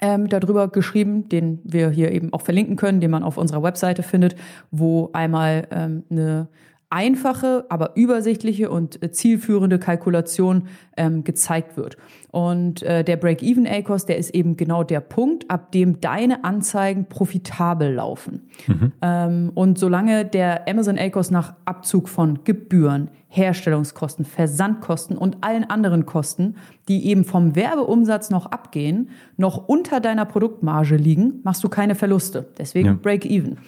ähm, 0.00 0.28
darüber 0.28 0.68
geschrieben, 0.68 1.28
den 1.28 1.60
wir 1.64 1.90
hier 1.90 2.12
eben 2.12 2.32
auch 2.32 2.42
verlinken 2.42 2.76
können, 2.76 3.00
den 3.00 3.10
man 3.10 3.22
auf 3.22 3.38
unserer 3.38 3.62
Webseite 3.62 4.02
findet, 4.02 4.36
wo 4.70 5.10
einmal 5.12 5.66
ähm, 5.70 6.04
eine 6.10 6.48
einfache, 6.90 7.66
aber 7.68 7.96
übersichtliche 7.96 8.70
und 8.70 9.02
äh, 9.02 9.10
zielführende 9.10 9.78
Kalkulation 9.78 10.68
ähm, 10.96 11.24
gezeigt 11.24 11.76
wird. 11.76 11.96
Und 12.30 12.82
äh, 12.82 13.04
der 13.04 13.16
Break-Even-ACOS, 13.16 14.06
der 14.06 14.18
ist 14.18 14.34
eben 14.34 14.56
genau 14.56 14.82
der 14.82 15.00
Punkt, 15.00 15.50
ab 15.50 15.72
dem 15.72 16.00
deine 16.00 16.44
Anzeigen 16.44 17.06
profitabel 17.06 17.94
laufen. 17.94 18.48
Mhm. 18.66 18.92
Ähm, 19.02 19.52
und 19.54 19.78
solange 19.78 20.24
der 20.24 20.68
Amazon 20.68 20.98
ACOS 20.98 21.30
nach 21.30 21.54
Abzug 21.64 22.08
von 22.08 22.44
Gebühren, 22.44 23.10
Herstellungskosten, 23.28 24.24
Versandkosten 24.24 25.18
und 25.18 25.38
allen 25.42 25.64
anderen 25.64 26.06
Kosten, 26.06 26.56
die 26.88 27.06
eben 27.06 27.24
vom 27.24 27.54
Werbeumsatz 27.54 28.30
noch 28.30 28.46
abgehen, 28.46 29.10
noch 29.36 29.68
unter 29.68 30.00
deiner 30.00 30.24
Produktmarge 30.24 30.96
liegen, 30.96 31.40
machst 31.42 31.62
du 31.62 31.68
keine 31.68 31.94
Verluste. 31.94 32.46
Deswegen 32.56 32.86
ja. 32.86 32.98
Break-Even. 33.00 33.58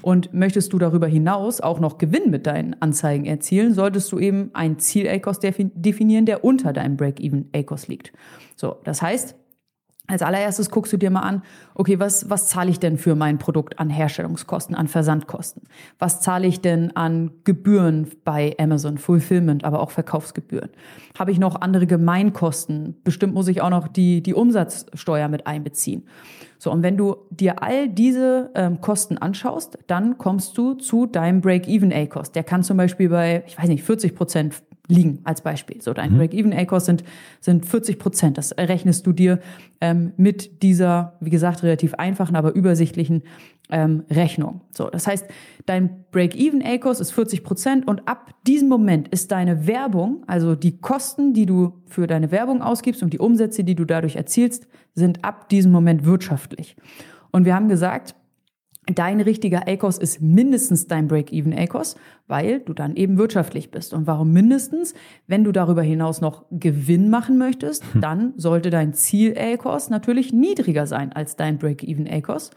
Und 0.00 0.32
möchtest 0.32 0.72
du 0.72 0.78
darüber 0.78 1.06
hinaus 1.06 1.60
auch 1.60 1.80
noch 1.80 1.98
Gewinn 1.98 2.30
mit 2.30 2.46
deinen 2.46 2.76
Anzeigen 2.80 3.26
erzielen, 3.26 3.74
solltest 3.74 4.10
du 4.12 4.18
eben 4.18 4.50
einen 4.54 4.78
Ziel-ACOS 4.78 5.40
definieren, 5.40 6.24
der 6.24 6.42
unter 6.42 6.72
deinem 6.72 6.96
Break-Even-ACOS 6.96 7.88
liegt. 7.88 7.99
So, 8.56 8.76
das 8.84 9.02
heißt, 9.02 9.36
als 10.10 10.22
allererstes 10.22 10.70
guckst 10.70 10.92
du 10.92 10.96
dir 10.96 11.10
mal 11.10 11.20
an, 11.20 11.42
okay, 11.74 12.00
was, 12.00 12.28
was 12.28 12.48
zahle 12.48 12.68
ich 12.68 12.80
denn 12.80 12.98
für 12.98 13.14
mein 13.14 13.38
Produkt 13.38 13.78
an 13.78 13.90
Herstellungskosten, 13.90 14.74
an 14.74 14.88
Versandkosten? 14.88 15.62
Was 16.00 16.20
zahle 16.20 16.48
ich 16.48 16.60
denn 16.60 16.96
an 16.96 17.30
Gebühren 17.44 18.10
bei 18.24 18.56
Amazon, 18.58 18.98
Fulfillment, 18.98 19.64
aber 19.64 19.80
auch 19.80 19.92
Verkaufsgebühren? 19.92 20.70
Habe 21.16 21.30
ich 21.30 21.38
noch 21.38 21.60
andere 21.60 21.86
Gemeinkosten? 21.86 22.96
Bestimmt 23.04 23.34
muss 23.34 23.46
ich 23.46 23.62
auch 23.62 23.70
noch 23.70 23.86
die, 23.86 24.20
die 24.20 24.34
Umsatzsteuer 24.34 25.28
mit 25.28 25.46
einbeziehen. 25.46 26.08
So, 26.58 26.72
und 26.72 26.82
wenn 26.82 26.96
du 26.96 27.16
dir 27.30 27.62
all 27.62 27.88
diese 27.88 28.50
ähm, 28.56 28.80
Kosten 28.80 29.16
anschaust, 29.16 29.78
dann 29.86 30.18
kommst 30.18 30.58
du 30.58 30.74
zu 30.74 31.06
deinem 31.06 31.40
Break-Even-A-Cost. 31.40 32.34
Der 32.34 32.42
kann 32.42 32.64
zum 32.64 32.76
Beispiel 32.76 33.10
bei, 33.10 33.44
ich 33.46 33.56
weiß 33.56 33.68
nicht, 33.68 33.84
40 33.84 34.16
Prozent 34.16 34.62
liegen 34.90 35.20
als 35.24 35.40
Beispiel. 35.40 35.80
So 35.80 35.92
dein 35.92 36.12
mhm. 36.12 36.18
Break-Even-A-Cost 36.18 36.86
sind, 36.86 37.04
sind 37.40 37.66
40 37.66 37.98
Prozent. 37.98 38.38
Das 38.38 38.54
rechnest 38.58 39.06
du 39.06 39.12
dir 39.12 39.40
ähm, 39.80 40.12
mit 40.16 40.62
dieser, 40.62 41.16
wie 41.20 41.30
gesagt, 41.30 41.62
relativ 41.62 41.94
einfachen, 41.94 42.36
aber 42.36 42.54
übersichtlichen 42.54 43.22
ähm, 43.70 44.04
Rechnung. 44.10 44.62
So, 44.72 44.90
das 44.90 45.06
heißt, 45.06 45.26
dein 45.66 46.04
Break-Even-A-Cost 46.10 47.00
ist 47.00 47.12
40 47.12 47.44
Prozent 47.44 47.88
und 47.88 48.06
ab 48.08 48.34
diesem 48.46 48.68
Moment 48.68 49.08
ist 49.08 49.30
deine 49.32 49.66
Werbung, 49.66 50.24
also 50.26 50.54
die 50.54 50.78
Kosten, 50.78 51.32
die 51.32 51.46
du 51.46 51.74
für 51.86 52.06
deine 52.06 52.30
Werbung 52.30 52.62
ausgibst 52.62 53.02
und 53.02 53.12
die 53.12 53.18
Umsätze, 53.18 53.64
die 53.64 53.74
du 53.74 53.84
dadurch 53.84 54.16
erzielst, 54.16 54.66
sind 54.94 55.24
ab 55.24 55.48
diesem 55.48 55.72
Moment 55.72 56.04
wirtschaftlich. 56.04 56.76
Und 57.30 57.44
wir 57.44 57.54
haben 57.54 57.68
gesagt, 57.68 58.14
Dein 58.86 59.20
richtiger 59.20 59.68
ACOS 59.68 59.98
ist 59.98 60.20
mindestens 60.20 60.86
dein 60.86 61.06
Break-Even 61.06 61.56
ACOS, 61.56 61.96
weil 62.26 62.60
du 62.60 62.72
dann 62.72 62.96
eben 62.96 63.18
wirtschaftlich 63.18 63.70
bist. 63.70 63.92
Und 63.94 64.06
warum 64.06 64.32
mindestens? 64.32 64.94
Wenn 65.26 65.44
du 65.44 65.52
darüber 65.52 65.82
hinaus 65.82 66.20
noch 66.20 66.44
Gewinn 66.50 67.10
machen 67.10 67.38
möchtest, 67.38 67.84
hm. 67.92 68.00
dann 68.00 68.32
sollte 68.36 68.70
dein 68.70 68.94
Ziel 68.94 69.36
ACOS 69.38 69.90
natürlich 69.90 70.32
niedriger 70.32 70.86
sein 70.86 71.12
als 71.12 71.36
dein 71.36 71.58
Break-Even 71.58 72.08
ACOS. 72.08 72.50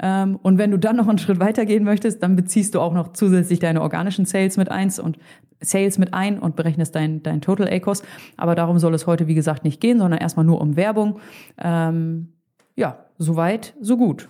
Ähm, 0.00 0.38
und 0.42 0.58
wenn 0.58 0.70
du 0.70 0.78
dann 0.78 0.96
noch 0.96 1.08
einen 1.08 1.18
Schritt 1.18 1.40
weiter 1.40 1.66
gehen 1.66 1.84
möchtest, 1.84 2.22
dann 2.22 2.34
beziehst 2.34 2.74
du 2.74 2.80
auch 2.80 2.94
noch 2.94 3.12
zusätzlich 3.12 3.58
deine 3.58 3.82
organischen 3.82 4.24
Sales 4.24 4.56
mit 4.56 4.70
eins 4.70 4.98
und 4.98 5.18
Sales 5.60 5.98
mit 5.98 6.14
ein 6.14 6.38
und 6.38 6.56
berechnest 6.56 6.94
dein, 6.94 7.22
dein 7.22 7.40
Total 7.40 7.68
ACOS. 7.68 8.02
Aber 8.36 8.54
darum 8.54 8.78
soll 8.78 8.94
es 8.94 9.06
heute, 9.06 9.26
wie 9.26 9.34
gesagt, 9.34 9.64
nicht 9.64 9.80
gehen, 9.80 9.98
sondern 9.98 10.20
erstmal 10.20 10.46
nur 10.46 10.60
um 10.60 10.76
Werbung. 10.76 11.18
Ähm, 11.58 12.28
ja, 12.76 13.06
soweit, 13.18 13.74
so 13.80 13.96
gut. 13.96 14.28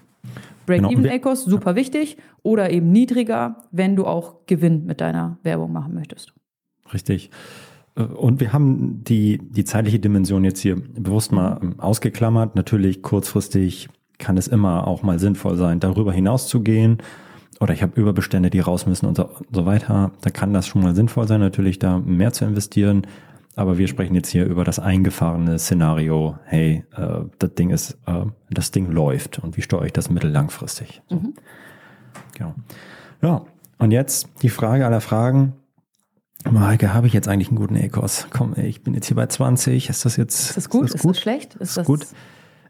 Break-Even-ACOS, 0.69 1.45
genau. 1.45 1.57
super 1.57 1.75
wichtig. 1.75 2.17
Oder 2.43 2.71
eben 2.71 2.93
niedriger, 2.93 3.65
wenn 3.73 3.97
du 3.97 4.07
auch 4.07 4.47
Gewinn 4.47 4.87
mit 4.87 5.01
deiner 5.01 5.39
Werbung 5.43 5.73
machen 5.73 5.95
möchtest. 5.95 6.33
Richtig. 6.93 7.31
Äh, 7.97 8.03
und 8.03 8.41
wir 8.41 8.53
haben 8.53 9.03
die, 9.05 9.39
die 9.39 9.65
zeitliche 9.65 9.99
Dimension 9.99 10.45
jetzt 10.45 10.61
hier 10.61 10.77
bewusst 10.77 11.33
mal 11.33 11.59
ähm, 11.63 11.81
ausgeklammert. 11.81 12.55
Natürlich 12.55 13.03
kurzfristig 13.03 13.89
kann 14.19 14.37
es 14.37 14.49
immer 14.49 14.87
auch 14.87 15.03
mal 15.03 15.19
sinnvoll 15.19 15.57
sein, 15.57 15.81
darüber 15.81 16.13
hinaus 16.13 16.49
zu 16.49 16.61
gehen. 16.61 16.99
Oder 17.61 17.75
ich 17.75 17.83
habe 17.83 18.01
Überbestände, 18.01 18.51
die 18.51 18.61
raus 18.61 18.87
müssen 18.87 19.07
und 19.07 19.17
so, 19.17 19.31
so 19.51 19.67
weiter. 19.67 20.13
Da 20.21 20.31
kann 20.31 20.53
das 20.53 20.67
schon 20.67 20.83
mal 20.83 20.95
sinnvoll 20.95 21.27
sein, 21.27 21.41
natürlich 21.41 21.79
da 21.79 21.99
mehr 21.99 22.33
zu 22.33 22.45
investieren. 22.45 23.03
Aber 23.59 23.77
wir 23.77 23.89
sprechen 23.89 24.15
jetzt 24.15 24.29
hier 24.29 24.47
über 24.47 24.63
das 24.63 24.79
eingefahrene 24.79 25.59
Szenario. 25.59 26.39
Hey, 26.45 26.85
äh, 26.97 27.25
das 27.41 27.55
Ding 27.55 27.71
ist, 27.71 27.99
äh, 28.07 28.25
das 28.51 28.71
Ding 28.71 28.89
läuft 28.89 29.41
und 29.41 29.57
wie 29.57 29.63
steuere 29.63 29.87
ich 29.87 29.93
das 29.93 30.11
mittellangfristig? 30.11 31.03
So. 31.09 31.17
Mhm. 31.17 31.35
Genau. 32.35 32.55
Ja, 33.21 33.43
und 33.79 33.91
jetzt 33.91 34.29
die 34.43 34.49
Frage 34.49 34.87
aller 34.87 35.01
Fragen. 35.01 35.55
Maike, 36.49 36.95
habe 36.95 37.09
ich 37.09 37.13
jetzt 37.13 37.27
eigentlich 37.27 37.49
einen 37.49 37.59
guten 37.59 37.75
ECOS? 37.75 38.29
Komm, 38.31 38.55
ich 38.57 38.85
bin 38.85 38.95
jetzt 38.95 39.07
hier 39.09 39.17
bei 39.17 39.27
20. 39.27 39.89
Ist 39.89 40.05
das 40.05 40.17
jetzt? 40.17 40.51
Ist 40.51 40.57
das 40.57 40.71
gut? 40.71 40.85
Ist 40.85 40.95
das, 40.95 41.03
gut? 41.03 41.11
Ist 41.11 41.17
das 41.17 41.23
schlecht? 41.23 41.55
Ist, 41.55 41.71
ist 41.71 41.77
das 41.79 41.87
gut? 41.89 42.07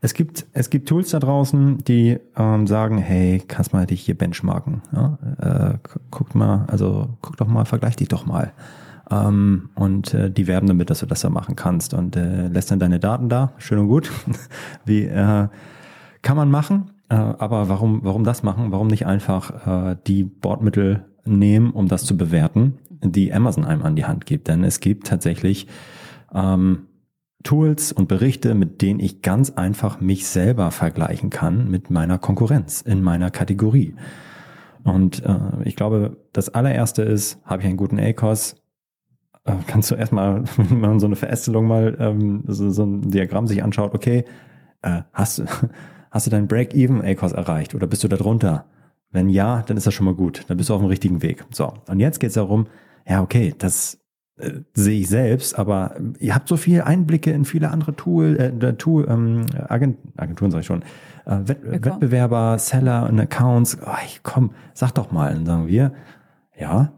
Es 0.01 0.15
gibt, 0.15 0.47
es 0.55 0.71
gibt 0.71 0.89
Tools 0.89 1.11
da 1.11 1.19
draußen, 1.19 1.85
die 1.85 2.19
ähm, 2.35 2.67
sagen, 2.67 2.97
hey, 2.97 3.43
kannst 3.47 3.75
mal 3.75 3.85
dich 3.85 4.01
hier 4.01 4.17
benchmarken. 4.17 4.81
Ja? 4.95 5.19
Äh, 5.39 5.79
guck 6.11 6.35
mal, 6.35 6.65
also 6.69 7.11
guck 7.21 7.37
doch 7.37 7.47
mal, 7.47 7.67
vergleich 7.67 7.97
dich 7.97 8.09
doch 8.09 8.25
mal. 8.25 8.55
Ähm, 9.11 9.71
und 9.75 10.13
äh, 10.15 10.31
die 10.31 10.47
werben 10.47 10.67
damit, 10.67 10.91
dass 10.91 11.01
du 11.01 11.07
das 11.07 11.21
da 11.21 11.31
machen 11.31 11.57
kannst 11.57 11.95
und 11.95 12.17
äh, 12.17 12.49
lässt 12.49 12.71
dann 12.71 12.79
deine 12.79 13.01
Daten 13.01 13.29
da. 13.29 13.53
Schön 13.59 13.79
und 13.79 13.89
gut. 13.89 14.11
Wie 14.85 15.05
äh, 15.05 15.49
kann 16.23 16.37
man 16.37 16.51
machen? 16.51 16.91
Äh, 17.09 17.15
aber 17.15 17.69
warum, 17.69 18.01
warum 18.03 18.25
das 18.25 18.43
machen? 18.43 18.71
Warum 18.71 18.89
nicht 18.89 19.07
einfach 19.07 19.93
äh, 19.93 19.97
die 20.07 20.25
Bordmittel 20.25 21.05
nehmen, 21.25 21.71
um 21.71 21.89
das 21.89 22.05
zu 22.05 22.17
bewerten, 22.17 22.79
die 23.03 23.33
Amazon 23.33 23.65
einem 23.65 23.83
an 23.83 23.97
die 23.97 24.05
Hand 24.05 24.27
gibt? 24.27 24.49
Denn 24.49 24.63
es 24.63 24.81
gibt 24.81 25.07
tatsächlich 25.07 25.67
ähm, 26.35 26.87
Tools 27.45 27.93
und 27.93 28.09
Berichte, 28.09 28.55
mit 28.55 28.83
denen 28.83 29.01
ich 29.01 29.23
ganz 29.23 29.51
einfach 29.51 30.01
mich 30.01 30.27
selber 30.27 30.71
vergleichen 30.71 31.31
kann 31.31 31.71
mit 31.71 31.89
meiner 31.89 32.19
Konkurrenz 32.19 32.83
in 32.83 33.03
meiner 33.03 33.31
Kategorie. 33.31 33.95
Und 34.85 35.25
äh, 35.25 35.39
ich 35.65 35.77
glaube, 35.77 36.17
das 36.33 36.49
allererste 36.51 37.03
ist, 37.03 37.39
habe 37.45 37.63
ich 37.63 37.69
einen 37.69 37.77
guten 37.77 37.99
ACOS? 37.99 38.57
Äh, 39.49 39.53
kannst 39.67 39.91
du 39.91 39.95
erstmal, 39.95 40.45
wenn 40.57 40.81
man 40.81 41.01
so 41.01 41.07
eine 41.07 41.17
Verästelung 41.17 41.67
mal, 41.67 41.97
ähm, 41.99 42.43
so, 42.47 42.71
so 42.71 42.85
ein 42.85 43.11
Diagramm 43.11 43.47
sich 43.47 43.63
anschaut, 43.63 43.95
okay, 43.95 44.25
äh, 44.83 45.03
hast, 45.13 45.39
du 45.39 45.45
hast 46.11 46.27
du 46.27 46.31
deinen 46.31 46.49
Break-Even 46.49 47.03
ACOS 47.03 47.33
erreicht 47.33 47.75
oder 47.75 47.87
bist 47.87 48.05
du 48.05 48.09
da 48.09 48.17
drunter? 48.17 48.67
Wenn 49.11 49.31
ja, 49.31 49.63
dann 49.63 49.77
ist 49.77 49.87
das 49.87 49.95
schon 49.95 50.05
mal 50.05 50.15
gut. 50.15 50.45
Dann 50.49 50.59
bist 50.59 50.69
du 50.69 50.75
auf 50.75 50.81
dem 50.81 50.89
richtigen 50.89 51.23
Weg. 51.23 51.45
So. 51.51 51.73
Und 51.89 51.99
jetzt 51.99 52.21
geht 52.21 52.29
es 52.29 52.35
darum, 52.35 52.67
ja, 53.07 53.23
okay, 53.23 53.55
das 53.57 53.99
äh, 54.37 54.61
sehe 54.75 55.01
ich 55.01 55.09
selbst, 55.09 55.59
aber 55.59 55.97
ihr 56.19 56.35
habt 56.35 56.47
so 56.47 56.59
viele 56.59 56.87
Einblicke 56.87 57.31
in 57.31 57.47
viele 57.47 57.71
andere 57.71 57.97
Tool, 57.97 58.37
äh, 58.37 58.75
Tool 58.75 59.07
ähm, 59.09 59.47
Agent, 59.69 59.97
Agenturen 60.17 60.51
sage 60.51 60.61
ich 60.61 60.67
schon, 60.67 60.83
äh, 61.25 61.39
Wett, 61.49 61.61
Wettbewerber, 61.63 62.59
Seller 62.59 63.09
und 63.09 63.19
Accounts. 63.19 63.79
Oh, 63.85 63.91
komm, 64.23 64.51
sag 64.75 64.93
doch 64.93 65.11
mal. 65.11 65.33
Dann 65.33 65.47
sagen 65.47 65.67
wir, 65.69 65.93
ja, 66.59 66.93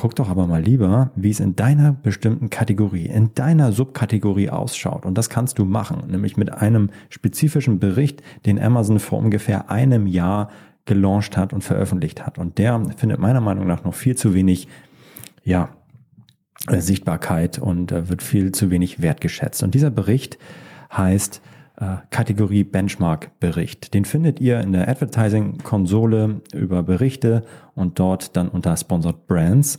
Guck 0.00 0.14
doch 0.14 0.28
aber 0.28 0.46
mal 0.46 0.62
lieber, 0.62 1.10
wie 1.16 1.30
es 1.30 1.40
in 1.40 1.56
deiner 1.56 1.90
bestimmten 1.90 2.50
Kategorie, 2.50 3.06
in 3.06 3.34
deiner 3.34 3.72
Subkategorie 3.72 4.48
ausschaut. 4.48 5.04
Und 5.04 5.18
das 5.18 5.28
kannst 5.28 5.58
du 5.58 5.64
machen, 5.64 6.04
nämlich 6.06 6.36
mit 6.36 6.52
einem 6.52 6.90
spezifischen 7.08 7.80
Bericht, 7.80 8.22
den 8.46 8.62
Amazon 8.62 9.00
vor 9.00 9.18
ungefähr 9.18 9.72
einem 9.72 10.06
Jahr 10.06 10.50
gelauncht 10.84 11.36
hat 11.36 11.52
und 11.52 11.64
veröffentlicht 11.64 12.24
hat. 12.24 12.38
Und 12.38 12.58
der 12.58 12.80
findet 12.96 13.18
meiner 13.18 13.40
Meinung 13.40 13.66
nach 13.66 13.82
noch 13.82 13.92
viel 13.92 14.14
zu 14.14 14.34
wenig, 14.34 14.68
ja, 15.42 15.70
äh, 16.68 16.78
Sichtbarkeit 16.78 17.58
und 17.58 17.90
äh, 17.90 18.08
wird 18.08 18.22
viel 18.22 18.52
zu 18.52 18.70
wenig 18.70 19.02
wertgeschätzt. 19.02 19.64
Und 19.64 19.74
dieser 19.74 19.90
Bericht 19.90 20.38
heißt 20.96 21.42
Kategorie 22.10 22.64
Benchmark 22.64 23.38
Bericht. 23.40 23.94
Den 23.94 24.04
findet 24.04 24.40
ihr 24.40 24.60
in 24.60 24.72
der 24.72 24.88
Advertising 24.88 25.58
Konsole 25.58 26.40
über 26.52 26.82
Berichte 26.82 27.44
und 27.74 27.98
dort 27.98 28.36
dann 28.36 28.48
unter 28.48 28.76
Sponsored 28.76 29.26
Brands. 29.26 29.78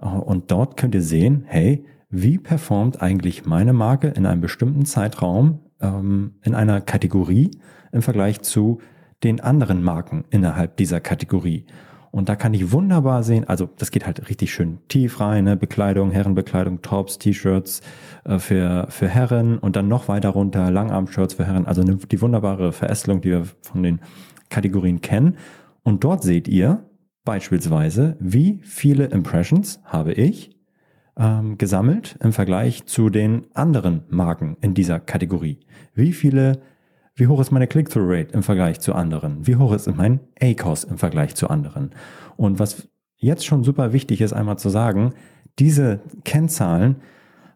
Äh, 0.00 0.06
und 0.06 0.50
dort 0.50 0.76
könnt 0.76 0.94
ihr 0.94 1.02
sehen, 1.02 1.44
hey, 1.46 1.84
wie 2.10 2.38
performt 2.38 3.00
eigentlich 3.00 3.46
meine 3.46 3.72
Marke 3.72 4.08
in 4.08 4.26
einem 4.26 4.40
bestimmten 4.40 4.84
Zeitraum 4.84 5.60
ähm, 5.80 6.34
in 6.42 6.54
einer 6.54 6.80
Kategorie 6.80 7.50
im 7.92 8.02
Vergleich 8.02 8.42
zu 8.42 8.80
den 9.22 9.40
anderen 9.40 9.82
Marken 9.82 10.24
innerhalb 10.30 10.76
dieser 10.76 11.00
Kategorie. 11.00 11.66
Und 12.10 12.28
da 12.28 12.34
kann 12.34 12.54
ich 12.54 12.72
wunderbar 12.72 13.22
sehen, 13.22 13.44
also 13.44 13.68
das 13.78 13.92
geht 13.92 14.04
halt 14.04 14.28
richtig 14.28 14.52
schön 14.52 14.78
tief 14.88 15.20
rein, 15.20 15.44
ne? 15.44 15.56
Bekleidung, 15.56 16.10
Herrenbekleidung, 16.10 16.82
Tops, 16.82 17.18
T-Shirts 17.18 17.82
äh, 18.24 18.38
für, 18.38 18.86
für 18.90 19.08
Herren 19.08 19.58
und 19.58 19.76
dann 19.76 19.86
noch 19.86 20.08
weiter 20.08 20.30
runter 20.30 20.70
Langarm-Shirts 20.70 21.34
für 21.34 21.46
Herren. 21.46 21.66
Also 21.66 21.82
eine, 21.82 21.96
die 21.96 22.20
wunderbare 22.20 22.72
Verästelung, 22.72 23.20
die 23.20 23.30
wir 23.30 23.44
von 23.62 23.82
den 23.82 24.00
Kategorien 24.48 25.00
kennen. 25.00 25.36
Und 25.82 26.02
dort 26.02 26.24
seht 26.24 26.48
ihr 26.48 26.84
beispielsweise, 27.24 28.16
wie 28.18 28.60
viele 28.64 29.06
Impressions 29.06 29.80
habe 29.84 30.12
ich 30.12 30.58
ähm, 31.16 31.58
gesammelt 31.58 32.16
im 32.20 32.32
Vergleich 32.32 32.86
zu 32.86 33.08
den 33.08 33.46
anderen 33.54 34.02
Marken 34.08 34.56
in 34.60 34.74
dieser 34.74 34.98
Kategorie. 34.98 35.60
Wie 35.94 36.12
viele 36.12 36.60
wie 37.20 37.26
hoch 37.26 37.38
ist 37.38 37.50
meine 37.50 37.66
Click-Through-Rate 37.66 38.32
im 38.32 38.42
Vergleich 38.42 38.80
zu 38.80 38.94
anderen? 38.94 39.46
Wie 39.46 39.56
hoch 39.56 39.74
ist 39.74 39.94
mein 39.94 40.20
ACOS 40.40 40.84
im 40.84 40.96
Vergleich 40.96 41.34
zu 41.34 41.48
anderen? 41.48 41.90
Und 42.38 42.58
was 42.58 42.88
jetzt 43.18 43.44
schon 43.44 43.62
super 43.62 43.92
wichtig 43.92 44.22
ist, 44.22 44.32
einmal 44.32 44.58
zu 44.58 44.70
sagen, 44.70 45.12
diese 45.58 46.00
Kennzahlen 46.24 46.96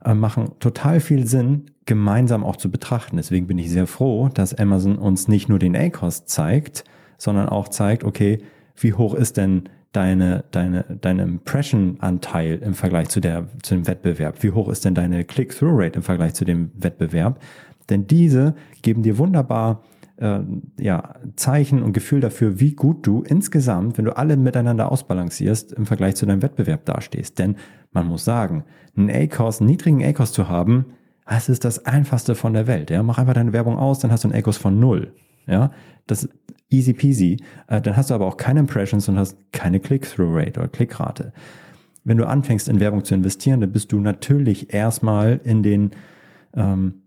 äh, 0.05 0.13
machen 0.13 0.53
total 0.61 1.01
viel 1.01 1.27
Sinn, 1.27 1.71
gemeinsam 1.87 2.45
auch 2.45 2.57
zu 2.57 2.71
betrachten. 2.71 3.17
Deswegen 3.17 3.47
bin 3.47 3.57
ich 3.57 3.71
sehr 3.71 3.87
froh, 3.87 4.29
dass 4.29 4.55
Amazon 4.55 4.99
uns 4.99 5.29
nicht 5.29 5.49
nur 5.49 5.59
den 5.59 5.75
ACOS 5.75 6.27
zeigt, 6.27 6.85
sondern 7.17 7.49
auch 7.49 7.69
zeigt, 7.69 8.05
okay, 8.05 8.43
wie 8.77 8.93
hoch 8.93 9.15
ist 9.15 9.39
denn 9.39 9.71
deine, 9.93 10.45
deine, 10.51 10.85
deine 11.01 11.23
Impression-Anteil 11.23 12.59
im 12.59 12.75
Vergleich 12.75 13.09
zu, 13.09 13.21
der, 13.21 13.49
zu 13.63 13.75
dem 13.75 13.87
Wettbewerb? 13.87 14.43
Wie 14.43 14.51
hoch 14.51 14.69
ist 14.69 14.85
denn 14.85 14.95
deine 14.95 15.25
Click-Through-Rate 15.25 15.97
im 15.97 16.03
Vergleich 16.03 16.35
zu 16.35 16.45
dem 16.45 16.71
Wettbewerb? 16.75 17.41
Denn 17.91 18.07
diese 18.07 18.55
geben 18.83 19.03
dir 19.03 19.19
wunderbar 19.19 19.83
äh, 20.17 20.41
ja, 20.79 21.15
Zeichen 21.37 21.83
und 21.83 21.93
Gefühl 21.93 22.21
dafür, 22.21 22.61
wie 22.61 22.73
gut 22.73 23.07
du 23.07 23.23
insgesamt, 23.23 23.99
wenn 23.99 24.05
du 24.05 24.17
alle 24.17 24.37
miteinander 24.37 24.91
ausbalancierst, 24.91 25.73
im 25.73 25.87
Vergleich 25.87 26.17
zu 26.17 26.27
deinem 26.27 26.43
Wettbewerb 26.43 26.85
dastehst. 26.85 27.39
Denn 27.39 27.57
man 27.93 28.07
muss 28.07 28.25
sagen, 28.25 28.65
einen 28.97 29.11
A-Kurs, 29.11 29.61
einen 29.61 29.71
niedrigen 29.71 30.05
A-Kurs 30.05 30.33
zu 30.33 30.49
haben, 30.49 30.87
das 31.27 31.49
ist 31.49 31.65
das 31.65 31.87
einfachste 31.87 32.35
von 32.35 32.53
der 32.53 32.67
Welt. 32.67 32.91
Ja? 32.91 33.03
Mach 33.03 33.19
einfach 33.19 33.35
deine 33.35 33.53
Werbung 33.53 33.79
aus, 33.79 33.99
dann 33.99 34.11
hast 34.11 34.25
du 34.25 34.29
einen 34.29 34.39
A-Kurs 34.39 34.57
von 34.57 34.79
null. 34.79 35.13
Ja, 35.47 35.73
das 36.07 36.25
ist 36.25 36.35
easy 36.71 36.93
peasy. 36.93 37.37
Äh, 37.69 37.81
dann 37.81 37.97
hast 37.97 38.11
du 38.11 38.15
aber 38.15 38.27
auch 38.27 38.37
keine 38.37 38.61
Impressions 38.61 39.09
und 39.09 39.19
hast 39.19 39.37
keine 39.53 39.81
Click-Through-Rate 39.81 40.61
oder 40.61 40.69
Klickrate. 40.69 41.33
Wenn 42.05 42.19
du 42.19 42.27
anfängst, 42.27 42.69
in 42.69 42.81
Werbung 42.81 43.05
zu 43.05 43.15
investieren, 43.15 43.61
dann 43.61 43.73
bist 43.73 43.93
du 43.93 44.01
natürlich 44.01 44.73
erstmal 44.73 45.41
in 45.45 45.63
den 45.63 45.91
ähm, 46.55 47.03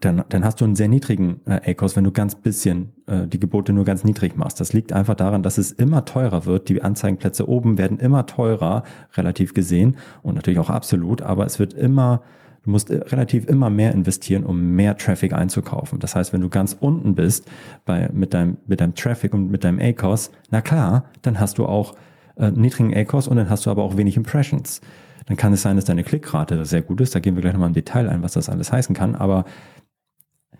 dann, 0.00 0.24
dann 0.28 0.44
hast 0.44 0.60
du 0.60 0.64
einen 0.64 0.76
sehr 0.76 0.88
niedrigen 0.88 1.40
äh, 1.46 1.70
ACOS, 1.70 1.96
wenn 1.96 2.04
du 2.04 2.12
ganz 2.12 2.34
bisschen 2.34 2.92
äh, 3.06 3.26
die 3.26 3.40
Gebote 3.40 3.72
nur 3.72 3.84
ganz 3.84 4.04
niedrig 4.04 4.36
machst. 4.36 4.60
Das 4.60 4.72
liegt 4.72 4.92
einfach 4.92 5.14
daran, 5.14 5.42
dass 5.42 5.58
es 5.58 5.72
immer 5.72 6.04
teurer 6.04 6.46
wird. 6.46 6.68
Die 6.68 6.82
Anzeigenplätze 6.82 7.48
oben 7.48 7.78
werden 7.78 7.98
immer 7.98 8.26
teurer, 8.26 8.82
relativ 9.16 9.54
gesehen 9.54 9.96
und 10.22 10.34
natürlich 10.34 10.58
auch 10.58 10.70
absolut, 10.70 11.22
aber 11.22 11.46
es 11.46 11.58
wird 11.58 11.74
immer, 11.74 12.22
du 12.64 12.70
musst 12.70 12.90
äh, 12.90 12.98
relativ 12.98 13.46
immer 13.48 13.70
mehr 13.70 13.92
investieren, 13.92 14.44
um 14.44 14.74
mehr 14.74 14.96
Traffic 14.96 15.32
einzukaufen. 15.32 15.98
Das 15.98 16.14
heißt, 16.14 16.32
wenn 16.32 16.40
du 16.40 16.48
ganz 16.48 16.76
unten 16.78 17.14
bist 17.14 17.48
bei, 17.84 18.10
mit, 18.12 18.34
deinem, 18.34 18.58
mit 18.66 18.80
deinem 18.80 18.94
Traffic 18.94 19.34
und 19.34 19.50
mit 19.50 19.64
deinem 19.64 19.80
ACOS, 19.80 20.30
na 20.50 20.60
klar, 20.60 21.04
dann 21.22 21.40
hast 21.40 21.58
du 21.58 21.66
auch 21.66 21.94
äh, 22.36 22.50
niedrigen 22.50 22.94
ACOS 22.94 23.28
und 23.28 23.36
dann 23.36 23.50
hast 23.50 23.66
du 23.66 23.70
aber 23.70 23.82
auch 23.82 23.96
wenig 23.96 24.16
Impressions. 24.16 24.80
Dann 25.28 25.36
kann 25.36 25.52
es 25.52 25.62
sein, 25.62 25.76
dass 25.76 25.84
deine 25.84 26.04
Klickrate 26.04 26.64
sehr 26.64 26.82
gut 26.82 27.00
ist. 27.02 27.14
Da 27.14 27.20
gehen 27.20 27.34
wir 27.36 27.42
gleich 27.42 27.52
nochmal 27.52 27.68
im 27.68 27.74
Detail 27.74 28.08
ein, 28.08 28.22
was 28.22 28.32
das 28.32 28.48
alles 28.48 28.72
heißen 28.72 28.94
kann. 28.94 29.14
Aber 29.14 29.44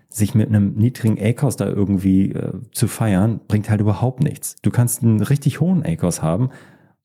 sich 0.09 0.35
mit 0.35 0.47
einem 0.49 0.73
niedrigen 0.75 1.17
A-Cost 1.19 1.59
da 1.59 1.67
irgendwie 1.67 2.31
äh, 2.31 2.53
zu 2.71 2.87
feiern, 2.87 3.41
bringt 3.47 3.69
halt 3.69 3.81
überhaupt 3.81 4.23
nichts. 4.23 4.55
Du 4.61 4.71
kannst 4.71 5.03
einen 5.03 5.21
richtig 5.21 5.59
hohen 5.59 5.83
A-Cost 5.85 6.21
haben 6.21 6.49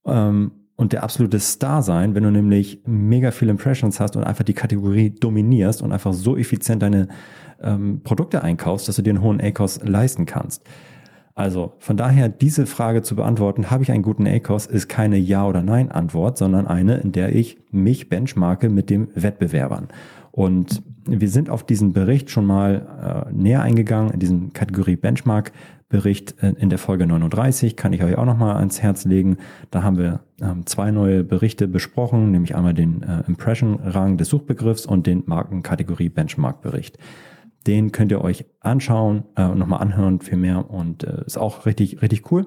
ähm, 0.06 0.52
und 0.76 0.92
der 0.92 1.04
absolute 1.04 1.38
Star 1.40 1.82
sein, 1.82 2.14
wenn 2.14 2.22
du 2.22 2.30
nämlich 2.30 2.82
mega 2.86 3.30
viele 3.30 3.50
Impressions 3.50 4.00
hast 4.00 4.16
und 4.16 4.24
einfach 4.24 4.44
die 4.44 4.54
Kategorie 4.54 5.10
dominierst 5.10 5.82
und 5.82 5.92
einfach 5.92 6.12
so 6.12 6.36
effizient 6.36 6.82
deine 6.82 7.08
ähm, 7.62 8.00
Produkte 8.02 8.42
einkaufst, 8.42 8.88
dass 8.88 8.96
du 8.96 9.02
dir 9.02 9.10
einen 9.10 9.22
hohen 9.22 9.40
A-Cost 9.40 9.86
leisten 9.86 10.24
kannst. 10.26 10.64
Also 11.34 11.72
von 11.78 11.96
daher 11.96 12.28
diese 12.28 12.64
Frage 12.64 13.02
zu 13.02 13.16
beantworten, 13.16 13.70
habe 13.70 13.82
ich 13.82 13.90
einen 13.90 14.02
guten 14.02 14.26
ACOS, 14.26 14.66
ist 14.66 14.88
keine 14.88 15.16
Ja- 15.16 15.46
oder 15.46 15.62
Nein-Antwort, 15.62 16.38
sondern 16.38 16.68
eine, 16.68 16.98
in 16.98 17.10
der 17.10 17.34
ich 17.34 17.58
mich 17.72 18.08
benchmarke 18.08 18.68
mit 18.68 18.88
dem 18.88 19.08
Wettbewerbern. 19.14 19.88
Und 20.30 20.82
wir 21.06 21.28
sind 21.28 21.50
auf 21.50 21.64
diesen 21.64 21.92
Bericht 21.92 22.30
schon 22.30 22.46
mal 22.46 23.26
äh, 23.30 23.32
näher 23.32 23.62
eingegangen, 23.62 24.12
in 24.12 24.20
diesen 24.20 24.52
Kategorie 24.52 24.96
Benchmark-Bericht 24.96 26.40
äh, 26.40 26.54
in 26.58 26.70
der 26.70 26.78
Folge 26.78 27.06
39, 27.06 27.76
kann 27.76 27.92
ich 27.92 28.02
euch 28.04 28.16
auch 28.16 28.24
nochmal 28.24 28.56
ans 28.56 28.80
Herz 28.80 29.04
legen. 29.04 29.36
Da 29.70 29.82
haben 29.82 29.98
wir 29.98 30.20
ähm, 30.40 30.66
zwei 30.66 30.92
neue 30.92 31.24
Berichte 31.24 31.66
besprochen, 31.66 32.30
nämlich 32.30 32.54
einmal 32.54 32.74
den 32.74 33.02
äh, 33.02 33.22
Impression-Rang 33.26 34.18
des 34.18 34.28
Suchbegriffs 34.28 34.86
und 34.86 35.06
den 35.06 35.24
Markenkategorie 35.26 36.08
Benchmark-Bericht. 36.08 36.98
Den 37.66 37.92
könnt 37.92 38.12
ihr 38.12 38.22
euch 38.22 38.44
anschauen 38.60 39.24
äh, 39.36 39.48
nochmal 39.48 39.80
anhören 39.80 40.20
viel 40.20 40.36
mehr 40.36 40.70
und 40.70 41.04
äh, 41.04 41.24
ist 41.26 41.38
auch 41.38 41.66
richtig, 41.66 42.02
richtig 42.02 42.30
cool. 42.30 42.46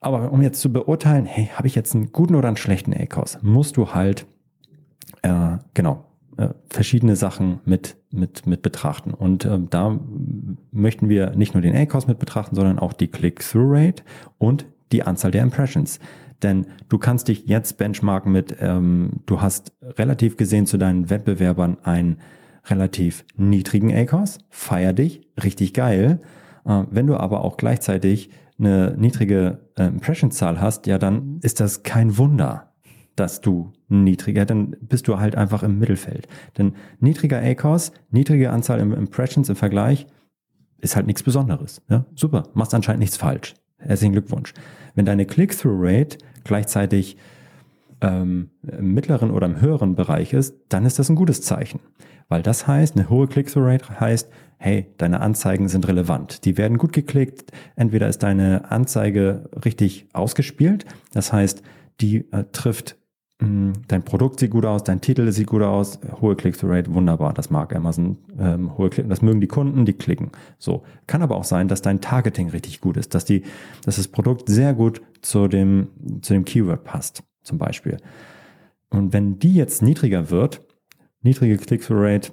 Aber 0.00 0.32
um 0.32 0.42
jetzt 0.42 0.60
zu 0.60 0.72
beurteilen, 0.72 1.26
hey, 1.26 1.50
habe 1.54 1.66
ich 1.66 1.74
jetzt 1.74 1.94
einen 1.94 2.12
guten 2.12 2.34
oder 2.34 2.48
einen 2.48 2.56
schlechten 2.56 2.94
ACOS, 2.94 3.38
musst 3.42 3.76
du 3.76 3.92
halt, 3.92 4.26
äh, 5.22 5.56
genau, 5.74 6.04
äh, 6.36 6.50
verschiedene 6.68 7.16
Sachen 7.16 7.60
mit, 7.64 7.96
mit, 8.10 8.46
mit 8.46 8.62
betrachten. 8.62 9.12
Und 9.12 9.44
äh, 9.44 9.58
da 9.70 9.98
möchten 10.70 11.08
wir 11.08 11.30
nicht 11.34 11.54
nur 11.54 11.62
den 11.62 11.74
ACOS 11.74 12.06
mit 12.06 12.18
betrachten, 12.18 12.54
sondern 12.54 12.78
auch 12.78 12.92
die 12.92 13.08
Click-Through-Rate 13.08 14.02
und 14.38 14.66
die 14.92 15.02
Anzahl 15.02 15.30
der 15.30 15.42
Impressions. 15.42 15.98
Denn 16.42 16.66
du 16.88 16.98
kannst 16.98 17.28
dich 17.28 17.46
jetzt 17.46 17.78
benchmarken 17.78 18.30
mit, 18.30 18.56
ähm, 18.60 19.22
du 19.24 19.40
hast 19.40 19.72
relativ 19.82 20.36
gesehen 20.36 20.66
zu 20.66 20.76
deinen 20.76 21.08
Wettbewerbern 21.08 21.78
ein 21.82 22.18
relativ 22.68 23.24
niedrigen 23.36 23.94
ACOS, 23.94 24.38
feier 24.50 24.92
dich, 24.92 25.22
richtig 25.42 25.74
geil. 25.74 26.20
Äh, 26.64 26.84
wenn 26.90 27.06
du 27.06 27.16
aber 27.16 27.44
auch 27.44 27.56
gleichzeitig 27.56 28.30
eine 28.58 28.94
niedrige 28.96 29.58
äh, 29.76 29.86
Impression-Zahl 29.86 30.60
hast, 30.60 30.86
ja, 30.86 30.98
dann 30.98 31.14
mhm. 31.14 31.40
ist 31.42 31.60
das 31.60 31.82
kein 31.82 32.16
Wunder, 32.18 32.72
dass 33.14 33.40
du 33.40 33.72
niedriger, 33.88 34.44
dann 34.44 34.76
bist 34.80 35.08
du 35.08 35.18
halt 35.18 35.36
einfach 35.36 35.62
im 35.62 35.78
Mittelfeld. 35.78 36.28
Denn 36.58 36.74
niedriger 37.00 37.40
ACOS, 37.42 37.92
niedrige 38.10 38.50
Anzahl 38.50 38.80
Impressions 38.80 39.48
im 39.48 39.56
Vergleich, 39.56 40.06
ist 40.78 40.96
halt 40.96 41.06
nichts 41.06 41.22
Besonderes. 41.22 41.82
Ja? 41.88 42.04
Super, 42.14 42.44
machst 42.54 42.74
anscheinend 42.74 43.00
nichts 43.00 43.16
falsch. 43.16 43.54
Herzlichen 43.78 44.12
Glückwunsch. 44.12 44.52
Wenn 44.94 45.04
deine 45.04 45.26
Click-Through-Rate 45.26 46.18
gleichzeitig 46.44 47.16
ähm, 48.00 48.50
im 48.62 48.94
mittleren 48.94 49.30
oder 49.30 49.46
im 49.46 49.60
höheren 49.60 49.94
Bereich 49.94 50.32
ist, 50.32 50.56
dann 50.68 50.84
ist 50.84 50.98
das 50.98 51.08
ein 51.08 51.16
gutes 51.16 51.42
Zeichen. 51.42 51.80
Weil 52.28 52.42
das 52.42 52.66
heißt, 52.66 52.96
eine 52.96 53.08
hohe 53.08 53.28
Click-Through-Rate 53.28 54.00
heißt, 54.00 54.28
hey, 54.58 54.86
deine 54.98 55.20
Anzeigen 55.20 55.68
sind 55.68 55.86
relevant. 55.86 56.44
Die 56.44 56.58
werden 56.58 56.78
gut 56.78 56.92
geklickt. 56.92 57.52
Entweder 57.76 58.08
ist 58.08 58.22
deine 58.22 58.70
Anzeige 58.70 59.48
richtig 59.64 60.08
ausgespielt. 60.12 60.86
Das 61.12 61.32
heißt, 61.32 61.62
die 62.00 62.30
äh, 62.32 62.44
trifft 62.52 62.96
mh, 63.40 63.46
hm, 63.46 63.72
dein 63.88 64.04
Produkt 64.04 64.40
sieht 64.40 64.50
gut 64.50 64.64
aus, 64.64 64.84
dein 64.84 65.00
Titel 65.00 65.30
sieht 65.30 65.46
gut 65.46 65.62
aus, 65.62 66.00
hohe 66.20 66.36
Click-Through-Rate, 66.36 66.92
wunderbar. 66.94 67.32
Das 67.32 67.50
mag 67.50 67.74
Amazon, 67.74 68.18
ähm, 68.38 68.76
hohe 68.76 68.90
Klick, 68.90 69.08
das 69.08 69.22
mögen 69.22 69.40
die 69.40 69.46
Kunden, 69.46 69.84
die 69.84 69.92
klicken. 69.92 70.30
So. 70.58 70.84
Kann 71.06 71.22
aber 71.22 71.36
auch 71.36 71.44
sein, 71.44 71.68
dass 71.68 71.82
dein 71.82 72.00
Targeting 72.00 72.48
richtig 72.50 72.80
gut 72.80 72.96
ist, 72.96 73.14
dass 73.14 73.24
die, 73.24 73.42
dass 73.84 73.96
das 73.96 74.08
Produkt 74.08 74.48
sehr 74.48 74.74
gut 74.74 75.02
zu 75.22 75.48
dem, 75.48 75.88
zu 76.22 76.32
dem 76.34 76.44
Keyword 76.44 76.84
passt, 76.84 77.22
zum 77.46 77.58
Beispiel. 77.58 77.98
Und 78.90 79.12
wenn 79.12 79.38
die 79.38 79.54
jetzt 79.54 79.82
niedriger 79.82 80.30
wird, 80.30 80.62
niedrige 81.22 81.56
Click-Through-Rate, 81.56 82.32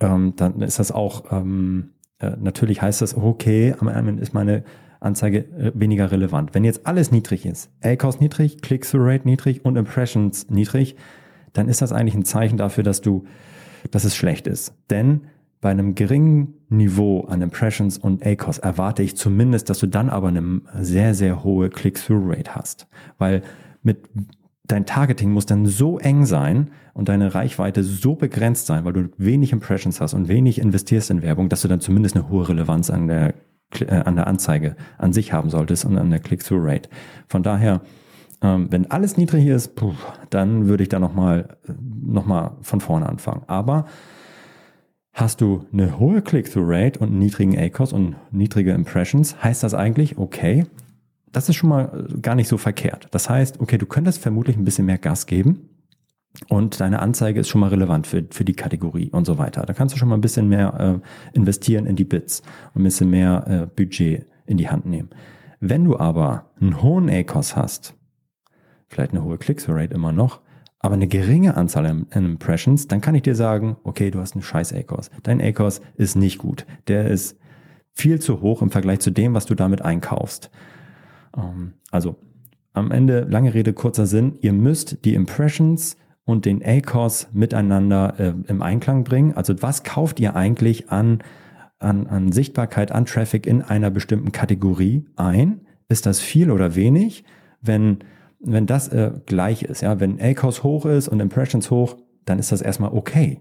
ähm, 0.00 0.34
dann 0.36 0.60
ist 0.60 0.78
das 0.78 0.92
auch, 0.92 1.32
ähm, 1.32 1.90
äh, 2.18 2.32
natürlich 2.38 2.82
heißt 2.82 3.02
das, 3.02 3.16
okay, 3.16 3.74
am 3.78 3.88
Ende 3.88 4.22
ist 4.22 4.34
meine 4.34 4.64
Anzeige 5.00 5.38
äh, 5.38 5.72
weniger 5.74 6.10
relevant. 6.10 6.54
Wenn 6.54 6.64
jetzt 6.64 6.86
alles 6.86 7.10
niedrig 7.10 7.46
ist, 7.46 7.70
A-Cost 7.82 8.20
niedrig, 8.20 8.60
Click-Through-Rate 8.62 9.26
niedrig 9.26 9.64
und 9.64 9.76
Impressions 9.76 10.50
niedrig, 10.50 10.96
dann 11.52 11.68
ist 11.68 11.82
das 11.82 11.92
eigentlich 11.92 12.14
ein 12.14 12.24
Zeichen 12.24 12.58
dafür, 12.58 12.84
dass 12.84 13.00
du, 13.00 13.24
dass 13.90 14.04
es 14.04 14.16
schlecht 14.16 14.46
ist. 14.46 14.74
Denn 14.90 15.22
bei 15.60 15.70
einem 15.70 15.94
geringen 15.94 16.54
Niveau 16.68 17.22
an 17.22 17.42
Impressions 17.42 17.96
und 17.96 18.24
A-Cost 18.26 18.58
erwarte 18.58 19.02
ich 19.02 19.16
zumindest, 19.16 19.70
dass 19.70 19.78
du 19.78 19.86
dann 19.86 20.10
aber 20.10 20.28
eine 20.28 20.60
sehr, 20.80 21.14
sehr 21.14 21.44
hohe 21.44 21.70
Click-Through-Rate 21.70 22.54
hast. 22.54 22.86
Weil 23.18 23.42
mit 23.86 24.10
dein 24.64 24.84
Targeting 24.84 25.30
muss 25.30 25.46
dann 25.46 25.64
so 25.64 25.98
eng 25.98 26.26
sein 26.26 26.70
und 26.92 27.08
deine 27.08 27.34
Reichweite 27.34 27.84
so 27.84 28.16
begrenzt 28.16 28.66
sein, 28.66 28.84
weil 28.84 28.92
du 28.92 29.08
wenig 29.16 29.52
Impressions 29.52 30.00
hast 30.00 30.12
und 30.12 30.28
wenig 30.28 30.58
investierst 30.60 31.10
in 31.10 31.22
Werbung, 31.22 31.48
dass 31.48 31.62
du 31.62 31.68
dann 31.68 31.80
zumindest 31.80 32.16
eine 32.16 32.28
hohe 32.28 32.48
Relevanz 32.48 32.90
an 32.90 33.06
der, 33.06 33.34
äh, 33.78 33.94
an 33.94 34.16
der 34.16 34.26
Anzeige 34.26 34.76
an 34.98 35.12
sich 35.12 35.32
haben 35.32 35.50
solltest 35.50 35.84
und 35.84 35.96
an 35.96 36.10
der 36.10 36.18
Click-Through-Rate. 36.18 36.90
Von 37.28 37.44
daher, 37.44 37.80
ähm, 38.42 38.66
wenn 38.70 38.90
alles 38.90 39.16
niedrig 39.16 39.46
ist, 39.46 39.72
dann 40.30 40.66
würde 40.66 40.82
ich 40.82 40.88
da 40.88 40.98
nochmal 40.98 41.56
noch 41.78 42.26
mal 42.26 42.56
von 42.62 42.80
vorne 42.80 43.08
anfangen. 43.08 43.42
Aber 43.46 43.86
Hast 45.16 45.40
du 45.40 45.64
eine 45.72 45.98
hohe 45.98 46.20
Click-Through-Rate 46.20 46.98
und 46.98 47.08
einen 47.08 47.20
niedrigen 47.20 47.58
ACOS 47.58 47.94
und 47.94 48.16
niedrige 48.32 48.72
Impressions, 48.72 49.42
heißt 49.42 49.62
das 49.62 49.72
eigentlich, 49.72 50.18
okay, 50.18 50.66
das 51.32 51.48
ist 51.48 51.56
schon 51.56 51.68
mal 51.68 52.08
gar 52.22 52.34
nicht 52.34 52.48
so 52.48 52.58
verkehrt. 52.58 53.08
Das 53.10 53.28
heißt, 53.28 53.60
okay, 53.60 53.78
du 53.78 53.86
könntest 53.86 54.20
vermutlich 54.20 54.56
ein 54.56 54.64
bisschen 54.64 54.86
mehr 54.86 54.98
Gas 54.98 55.26
geben 55.26 55.68
und 56.48 56.80
deine 56.80 57.00
Anzeige 57.00 57.40
ist 57.40 57.48
schon 57.48 57.60
mal 57.60 57.70
relevant 57.70 58.06
für, 58.06 58.24
für 58.30 58.44
die 58.44 58.54
Kategorie 58.54 59.10
und 59.10 59.24
so 59.24 59.38
weiter. 59.38 59.64
Da 59.64 59.72
kannst 59.72 59.94
du 59.94 59.98
schon 59.98 60.08
mal 60.08 60.16
ein 60.16 60.20
bisschen 60.20 60.48
mehr 60.48 61.00
äh, 61.02 61.36
investieren 61.36 61.86
in 61.86 61.96
die 61.96 62.04
Bits 62.04 62.42
und 62.74 62.82
ein 62.82 62.84
bisschen 62.84 63.10
mehr 63.10 63.44
äh, 63.46 63.66
Budget 63.66 64.26
in 64.46 64.56
die 64.56 64.68
Hand 64.68 64.86
nehmen. 64.86 65.10
Wenn 65.60 65.84
du 65.84 65.98
aber 65.98 66.50
einen 66.60 66.82
hohen 66.82 67.08
ACOS 67.08 67.56
hast, 67.56 67.94
vielleicht 68.88 69.12
eine 69.12 69.24
hohe 69.24 69.38
Click-Through-Rate 69.38 69.94
immer 69.94 70.12
noch, 70.12 70.40
aber 70.78 70.94
eine 70.94 71.08
geringe 71.08 71.56
Anzahl 71.56 71.86
an 71.86 72.06
Impressions, 72.12 72.86
dann 72.86 73.00
kann 73.00 73.14
ich 73.14 73.22
dir 73.22 73.34
sagen, 73.34 73.76
okay, 73.82 74.10
du 74.10 74.20
hast 74.20 74.34
einen 74.34 74.42
scheiß 74.42 74.72
ACOS. 74.72 75.10
Dein 75.22 75.40
ACOS 75.40 75.80
ist 75.96 76.16
nicht 76.16 76.38
gut. 76.38 76.66
Der 76.86 77.08
ist 77.08 77.38
viel 77.92 78.20
zu 78.20 78.42
hoch 78.42 78.62
im 78.62 78.70
Vergleich 78.70 79.00
zu 79.00 79.10
dem, 79.10 79.34
was 79.34 79.46
du 79.46 79.54
damit 79.54 79.82
einkaufst. 79.82 80.50
Ähm, 81.36 81.74
also 81.90 82.16
am 82.72 82.90
Ende, 82.90 83.20
lange 83.20 83.54
Rede, 83.54 83.72
kurzer 83.72 84.06
Sinn, 84.06 84.38
ihr 84.40 84.52
müsst 84.52 85.04
die 85.04 85.14
Impressions 85.14 85.96
und 86.24 86.44
den 86.44 86.62
ACOS 86.62 87.28
miteinander 87.32 88.14
äh, 88.18 88.34
im 88.48 88.62
Einklang 88.62 89.04
bringen. 89.04 89.34
Also 89.34 89.54
was 89.62 89.82
kauft 89.82 90.20
ihr 90.20 90.36
eigentlich 90.36 90.90
an, 90.90 91.22
an, 91.78 92.06
an 92.06 92.32
Sichtbarkeit, 92.32 92.92
an 92.92 93.06
Traffic 93.06 93.46
in 93.46 93.62
einer 93.62 93.90
bestimmten 93.90 94.32
Kategorie 94.32 95.06
ein? 95.16 95.60
Ist 95.88 96.04
das 96.04 96.20
viel 96.20 96.50
oder 96.50 96.74
wenig? 96.74 97.24
Wenn, 97.62 98.00
wenn 98.40 98.66
das 98.66 98.88
äh, 98.88 99.12
gleich 99.24 99.62
ist, 99.62 99.80
ja, 99.82 100.00
wenn 100.00 100.20
ACOS 100.20 100.62
hoch 100.62 100.84
ist 100.84 101.08
und 101.08 101.20
Impressions 101.20 101.70
hoch, 101.70 101.96
dann 102.24 102.38
ist 102.38 102.52
das 102.52 102.60
erstmal 102.60 102.92
okay 102.92 103.40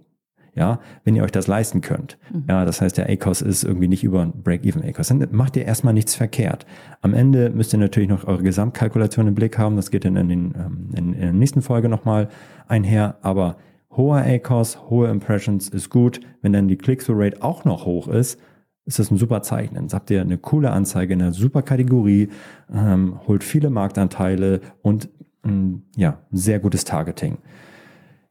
ja, 0.55 0.79
wenn 1.03 1.15
ihr 1.15 1.23
euch 1.23 1.31
das 1.31 1.47
leisten 1.47 1.81
könnt. 1.81 2.17
Mhm. 2.33 2.45
Ja, 2.49 2.65
das 2.65 2.79
heißt, 2.79 2.97
der 2.97 3.09
ACOS 3.09 3.41
ist 3.41 3.63
irgendwie 3.63 3.89
nicht 3.89 4.03
über 4.03 4.25
Break-Even 4.25 4.83
ACOS. 4.83 5.09
Dann 5.09 5.27
macht 5.31 5.57
ihr 5.57 5.65
erstmal 5.65 5.93
nichts 5.93 6.15
verkehrt. 6.15 6.65
Am 7.01 7.13
Ende 7.13 7.49
müsst 7.49 7.73
ihr 7.73 7.79
natürlich 7.79 8.09
noch 8.09 8.25
eure 8.25 8.41
Gesamtkalkulation 8.41 9.27
im 9.27 9.35
Blick 9.35 9.57
haben. 9.57 9.75
Das 9.75 9.91
geht 9.91 10.05
dann 10.05 10.15
in, 10.15 10.29
den, 10.29 10.53
ähm, 10.55 10.89
in, 10.95 11.13
in 11.13 11.19
der 11.19 11.33
nächsten 11.33 11.61
Folge 11.61 11.89
nochmal 11.89 12.29
einher. 12.67 13.17
Aber 13.21 13.57
hoher 13.91 14.23
ACOS, 14.25 14.89
hohe 14.89 15.09
Impressions 15.09 15.67
ist 15.67 15.89
gut. 15.89 16.21
Wenn 16.41 16.53
dann 16.53 16.69
die 16.69 16.77
Click-Through-Rate 16.77 17.43
auch 17.43 17.65
noch 17.65 17.85
hoch 17.85 18.07
ist, 18.07 18.39
ist 18.85 18.99
das 18.99 19.11
ein 19.11 19.17
super 19.17 19.41
Zeichen. 19.41 19.75
Dann 19.75 19.89
habt 19.91 20.09
ihr 20.09 20.21
eine 20.21 20.37
coole 20.37 20.71
Anzeige 20.71 21.13
in 21.13 21.21
einer 21.21 21.33
super 21.33 21.63
Kategorie, 21.63 22.29
ähm, 22.73 23.19
holt 23.27 23.43
viele 23.43 23.69
Marktanteile 23.69 24.61
und 24.81 25.09
ähm, 25.43 25.83
ja, 25.97 26.19
sehr 26.31 26.59
gutes 26.59 26.85
Targeting 26.85 27.39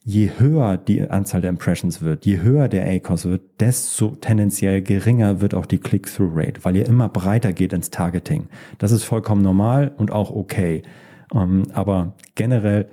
je 0.04 0.30
höher 0.38 0.76
die 0.76 1.08
Anzahl 1.08 1.40
der 1.40 1.50
Impressions 1.50 2.02
wird, 2.02 2.26
je 2.26 2.40
höher 2.40 2.68
der 2.68 2.86
ACOS 2.86 3.24
wird, 3.24 3.42
desto 3.60 4.10
tendenziell 4.10 4.82
geringer 4.82 5.40
wird 5.40 5.54
auch 5.54 5.64
die 5.64 5.78
Click-Through-Rate, 5.78 6.62
weil 6.64 6.76
ihr 6.76 6.86
immer 6.86 7.08
breiter 7.08 7.54
geht 7.54 7.72
ins 7.72 7.88
Targeting. 7.90 8.48
Das 8.78 8.92
ist 8.92 9.04
vollkommen 9.04 9.42
normal 9.42 9.92
und 9.96 10.10
auch 10.10 10.30
okay. 10.30 10.82
Ähm, 11.34 11.64
aber 11.72 12.14
generell 12.34 12.88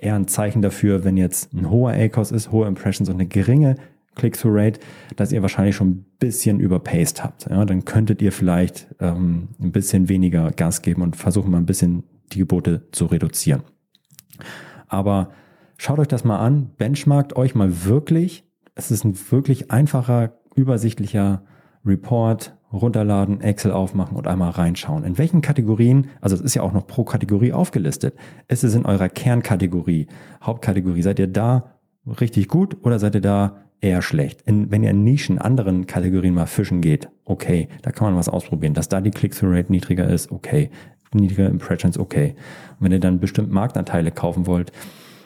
eher 0.00 0.14
ein 0.14 0.28
Zeichen 0.28 0.62
dafür, 0.62 1.04
wenn 1.04 1.16
jetzt 1.16 1.52
ein 1.52 1.68
hoher 1.68 1.92
ACOS 1.92 2.30
ist, 2.30 2.52
hohe 2.52 2.68
Impressions 2.68 3.08
und 3.08 3.16
eine 3.16 3.26
geringe 3.26 3.74
Click-Through-Rate, 4.14 4.78
dass 5.16 5.32
ihr 5.32 5.42
wahrscheinlich 5.42 5.74
schon 5.74 5.88
ein 5.88 6.06
bisschen 6.20 6.60
überpaced 6.60 7.24
habt. 7.24 7.48
Ja, 7.50 7.64
dann 7.64 7.84
könntet 7.84 8.22
ihr 8.22 8.30
vielleicht 8.30 8.86
ähm, 9.00 9.48
ein 9.60 9.72
bisschen 9.72 10.08
weniger 10.08 10.52
Gas 10.52 10.82
geben 10.82 11.02
und 11.02 11.16
versuchen 11.16 11.50
mal 11.50 11.58
ein 11.58 11.66
bisschen 11.66 12.04
die 12.32 12.38
Gebote 12.38 12.82
zu 12.92 13.06
reduzieren. 13.06 13.62
Aber 14.86 15.32
Schaut 15.84 15.98
euch 15.98 16.06
das 16.06 16.22
mal 16.22 16.38
an, 16.38 16.70
benchmarkt 16.78 17.34
euch 17.34 17.56
mal 17.56 17.86
wirklich. 17.86 18.44
Es 18.76 18.92
ist 18.92 19.02
ein 19.02 19.18
wirklich 19.32 19.72
einfacher 19.72 20.34
übersichtlicher 20.54 21.42
Report, 21.84 22.56
runterladen, 22.72 23.40
Excel 23.40 23.72
aufmachen 23.72 24.16
und 24.16 24.28
einmal 24.28 24.50
reinschauen. 24.50 25.02
In 25.02 25.18
welchen 25.18 25.40
Kategorien, 25.40 26.06
also 26.20 26.36
es 26.36 26.40
ist 26.40 26.54
ja 26.54 26.62
auch 26.62 26.72
noch 26.72 26.86
pro 26.86 27.02
Kategorie 27.02 27.52
aufgelistet, 27.52 28.14
ist 28.46 28.62
es 28.62 28.76
in 28.76 28.86
eurer 28.86 29.08
Kernkategorie, 29.08 30.06
Hauptkategorie, 30.40 31.02
seid 31.02 31.18
ihr 31.18 31.26
da 31.26 31.72
richtig 32.06 32.46
gut 32.46 32.76
oder 32.84 33.00
seid 33.00 33.16
ihr 33.16 33.20
da 33.20 33.56
eher 33.80 34.02
schlecht? 34.02 34.42
In, 34.42 34.70
wenn 34.70 34.84
ihr 34.84 34.90
in 34.90 35.02
Nischen, 35.02 35.40
anderen 35.40 35.88
Kategorien 35.88 36.34
mal 36.34 36.46
fischen 36.46 36.80
geht, 36.80 37.08
okay, 37.24 37.66
da 37.82 37.90
kann 37.90 38.06
man 38.06 38.16
was 38.16 38.28
ausprobieren. 38.28 38.74
Dass 38.74 38.88
da 38.88 39.00
die 39.00 39.10
Click-Through-Rate 39.10 39.72
niedriger 39.72 40.08
ist, 40.08 40.30
okay. 40.30 40.70
Niedrigere 41.12 41.48
Impressions, 41.48 41.98
okay. 41.98 42.36
Und 42.78 42.84
wenn 42.84 42.92
ihr 42.92 43.00
dann 43.00 43.18
bestimmt 43.18 43.50
Marktanteile 43.50 44.12
kaufen 44.12 44.46
wollt 44.46 44.70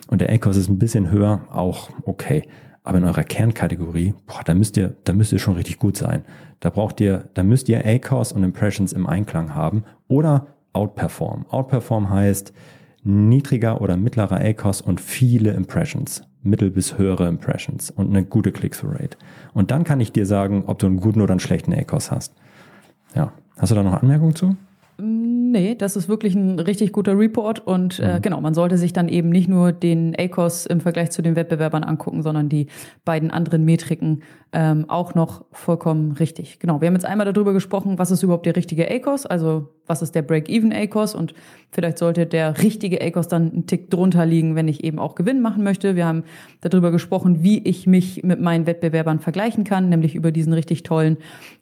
und 0.07 0.21
der 0.21 0.31
ACOS 0.31 0.57
ist 0.57 0.69
ein 0.69 0.79
bisschen 0.79 1.11
höher, 1.11 1.41
auch 1.51 1.89
okay. 2.03 2.43
Aber 2.83 2.99
in 2.99 3.03
eurer 3.03 3.23
Kernkategorie, 3.23 4.13
boah, 4.25 4.43
da 4.45 4.53
müsst 4.53 4.77
ihr, 4.77 4.95
da 5.03 5.13
müsst 5.13 5.33
ihr 5.33 5.39
schon 5.39 5.55
richtig 5.55 5.77
gut 5.77 5.97
sein. 5.97 6.23
Da 6.61 6.69
braucht 6.69 7.01
ihr, 7.01 7.29
da 7.33 7.43
müsst 7.43 7.67
ihr 7.67 7.85
ACOS 7.85 8.31
und 8.31 8.43
Impressions 8.43 8.93
im 8.93 9.05
Einklang 9.05 9.53
haben 9.53 9.83
oder 10.07 10.47
outperform. 10.71 11.45
Outperform 11.49 12.09
heißt 12.09 12.53
niedriger 13.03 13.81
oder 13.81 13.97
mittlerer 13.97 14.39
ACOS 14.39 14.81
und 14.81 15.01
viele 15.01 15.51
Impressions. 15.51 16.23
Mittel 16.43 16.71
bis 16.71 16.97
höhere 16.97 17.27
Impressions 17.27 17.91
und 17.91 18.09
eine 18.09 18.23
gute 18.23 18.51
Click-Through-Rate. 18.51 19.17
Und 19.53 19.71
dann 19.71 19.83
kann 19.83 19.99
ich 19.99 20.13
dir 20.13 20.25
sagen, 20.25 20.63
ob 20.67 20.79
du 20.79 20.85
einen 20.85 21.01
guten 21.01 21.19
oder 21.19 21.31
einen 21.31 21.41
schlechten 21.41 21.73
ACOS 21.73 22.11
hast. 22.11 22.33
Ja. 23.15 23.33
Hast 23.57 23.71
du 23.71 23.75
da 23.75 23.83
noch 23.83 24.01
Anmerkungen 24.01 24.35
zu? 24.35 24.55
Nee, 24.99 25.75
das 25.75 25.95
ist 25.95 26.09
wirklich 26.09 26.33
ein 26.33 26.57
richtig 26.57 26.91
guter 26.91 27.19
Report 27.19 27.59
und 27.59 27.99
äh, 27.99 28.15
mhm. 28.15 28.21
genau, 28.23 28.41
man 28.41 28.55
sollte 28.55 28.79
sich 28.79 28.93
dann 28.93 29.09
eben 29.09 29.29
nicht 29.29 29.47
nur 29.47 29.71
den 29.71 30.15
ACOS 30.17 30.65
im 30.65 30.81
Vergleich 30.81 31.11
zu 31.11 31.21
den 31.21 31.35
Wettbewerbern 31.35 31.83
angucken, 31.83 32.23
sondern 32.23 32.49
die 32.49 32.65
beiden 33.05 33.29
anderen 33.29 33.63
Metriken 33.63 34.23
ähm, 34.53 34.85
auch 34.89 35.13
noch 35.13 35.45
vollkommen 35.51 36.13
richtig. 36.13 36.57
Genau, 36.57 36.81
wir 36.81 36.87
haben 36.87 36.95
jetzt 36.95 37.05
einmal 37.05 37.31
darüber 37.31 37.53
gesprochen, 37.53 37.99
was 37.99 38.09
ist 38.09 38.23
überhaupt 38.23 38.47
der 38.47 38.55
richtige 38.55 38.89
ACOS, 38.89 39.27
also 39.27 39.69
was 39.85 40.01
ist 40.01 40.15
der 40.15 40.23
Break-Even 40.23 40.73
ACOS 40.73 41.13
und 41.13 41.35
vielleicht 41.69 41.99
sollte 41.99 42.25
der 42.25 42.57
richtige 42.63 42.99
ACOS 42.99 43.27
dann 43.27 43.51
einen 43.51 43.67
Tick 43.67 43.91
drunter 43.91 44.25
liegen, 44.25 44.55
wenn 44.55 44.67
ich 44.67 44.83
eben 44.83 44.97
auch 44.97 45.13
Gewinn 45.13 45.41
machen 45.41 45.63
möchte. 45.63 45.95
Wir 45.95 46.07
haben 46.07 46.23
darüber 46.61 46.89
gesprochen, 46.89 47.43
wie 47.43 47.59
ich 47.59 47.85
mich 47.85 48.23
mit 48.23 48.41
meinen 48.41 48.65
Wettbewerbern 48.65 49.19
vergleichen 49.19 49.63
kann, 49.63 49.89
nämlich 49.89 50.15
über 50.15 50.31
diesen 50.31 50.53
richtig 50.53 50.81
tollen 50.81 51.17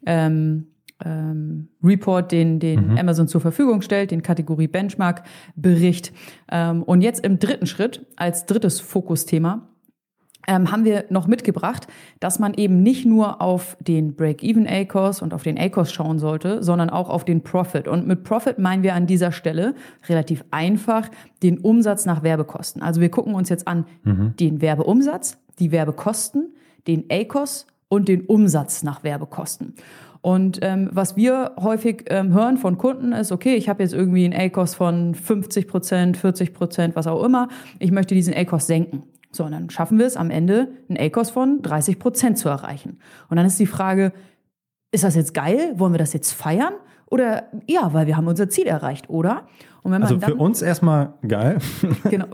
ähm, 0.06 0.68
ähm, 1.04 1.70
Report, 1.84 2.32
den, 2.32 2.60
den 2.60 2.92
mhm. 2.92 2.98
Amazon 2.98 3.28
zur 3.28 3.42
Verfügung 3.42 3.82
stellt, 3.82 4.12
den 4.12 4.22
Kategorie 4.22 4.68
Benchmark 4.68 5.24
Bericht. 5.56 6.14
Ähm, 6.52 6.84
und 6.84 7.02
jetzt 7.02 7.26
im 7.26 7.40
dritten 7.40 7.66
Schritt, 7.66 8.06
als 8.16 8.46
drittes 8.46 8.80
Fokusthema, 8.80 9.68
ähm, 10.48 10.72
haben 10.72 10.86
wir 10.86 11.06
noch 11.10 11.28
mitgebracht, 11.28 11.88
dass 12.20 12.40
man 12.40 12.54
eben 12.54 12.84
nicht 12.84 13.06
nur 13.06 13.42
auf 13.42 13.78
den 13.80 14.16
Break-Even 14.16 14.68
ACOS 14.68 15.22
und 15.22 15.34
auf 15.34 15.44
den 15.44 15.58
ACOS 15.58 15.92
schauen 15.92 16.20
sollte, 16.20 16.64
sondern 16.64 16.90
auch 16.90 17.10
auf 17.10 17.26
den 17.26 17.42
Profit. 17.42 17.88
Und 17.88 18.08
mit 18.08 18.24
Profit 18.24 18.60
meinen 18.60 18.84
wir 18.84 18.94
an 18.94 19.08
dieser 19.08 19.32
Stelle 19.32 19.74
relativ 20.08 20.44
einfach 20.52 21.10
den 21.42 21.58
Umsatz 21.60 22.06
nach 22.06 22.24
Werbekosten. 22.24 22.82
Also 22.82 23.02
wir 23.02 23.10
gucken 23.10 23.34
uns 23.34 23.50
jetzt 23.50 23.68
an 23.68 23.86
mhm. 24.04 24.36
den 24.40 24.62
Werbeumsatz, 24.62 25.38
die 25.60 25.72
Werbekosten, 25.72 26.54
den 26.88 27.06
ACOS 27.10 27.66
und 27.88 28.08
den 28.08 28.22
Umsatz 28.22 28.84
nach 28.84 29.04
Werbekosten. 29.04 29.74
Und 30.26 30.58
ähm, 30.64 30.90
was 30.92 31.16
wir 31.16 31.52
häufig 31.62 32.06
ähm, 32.08 32.34
hören 32.34 32.58
von 32.58 32.80
Kunden 32.80 33.12
ist, 33.12 33.32
okay, 33.32 33.54
ich 33.54 33.70
habe 33.70 33.84
jetzt 33.84 33.94
irgendwie 33.94 34.26
einen 34.26 34.34
ACOS 34.34 34.74
von 34.74 35.14
50 35.14 35.68
Prozent, 35.68 36.18
40 36.18 36.52
Prozent, 36.52 36.96
was 36.96 37.06
auch 37.06 37.24
immer. 37.24 37.48
Ich 37.78 37.92
möchte 37.92 38.16
diesen 38.16 38.34
ACOS 38.34 38.66
senken. 38.66 39.04
So, 39.32 39.44
und 39.44 39.52
dann 39.52 39.70
schaffen 39.70 40.00
wir 40.00 40.08
es 40.08 40.18
am 40.18 40.32
Ende, 40.32 40.70
einen 40.90 40.98
ACOS 40.98 41.30
von 41.30 41.62
30 41.62 42.00
Prozent 42.00 42.40
zu 42.40 42.50
erreichen. 42.50 42.98
Und 43.30 43.38
dann 43.38 43.46
ist 43.46 43.60
die 43.60 43.68
Frage, 43.68 44.14
ist 44.92 45.04
das 45.04 45.14
jetzt 45.14 45.36
geil? 45.36 45.74
Wollen 45.76 45.94
wir 45.94 46.00
das 46.00 46.14
jetzt 46.14 46.32
feiern? 46.32 46.74
Oder 47.08 47.44
ja, 47.68 47.94
weil 47.94 48.08
wir 48.08 48.18
haben 48.18 48.28
unser 48.28 48.50
Ziel 48.50 48.68
erreicht, 48.68 49.10
oder? 49.10 49.44
also 49.94 50.20
für 50.20 50.36
uns 50.36 50.62
erstmal 50.62 51.14
geil. 51.28 51.60
Genau, 52.10 52.28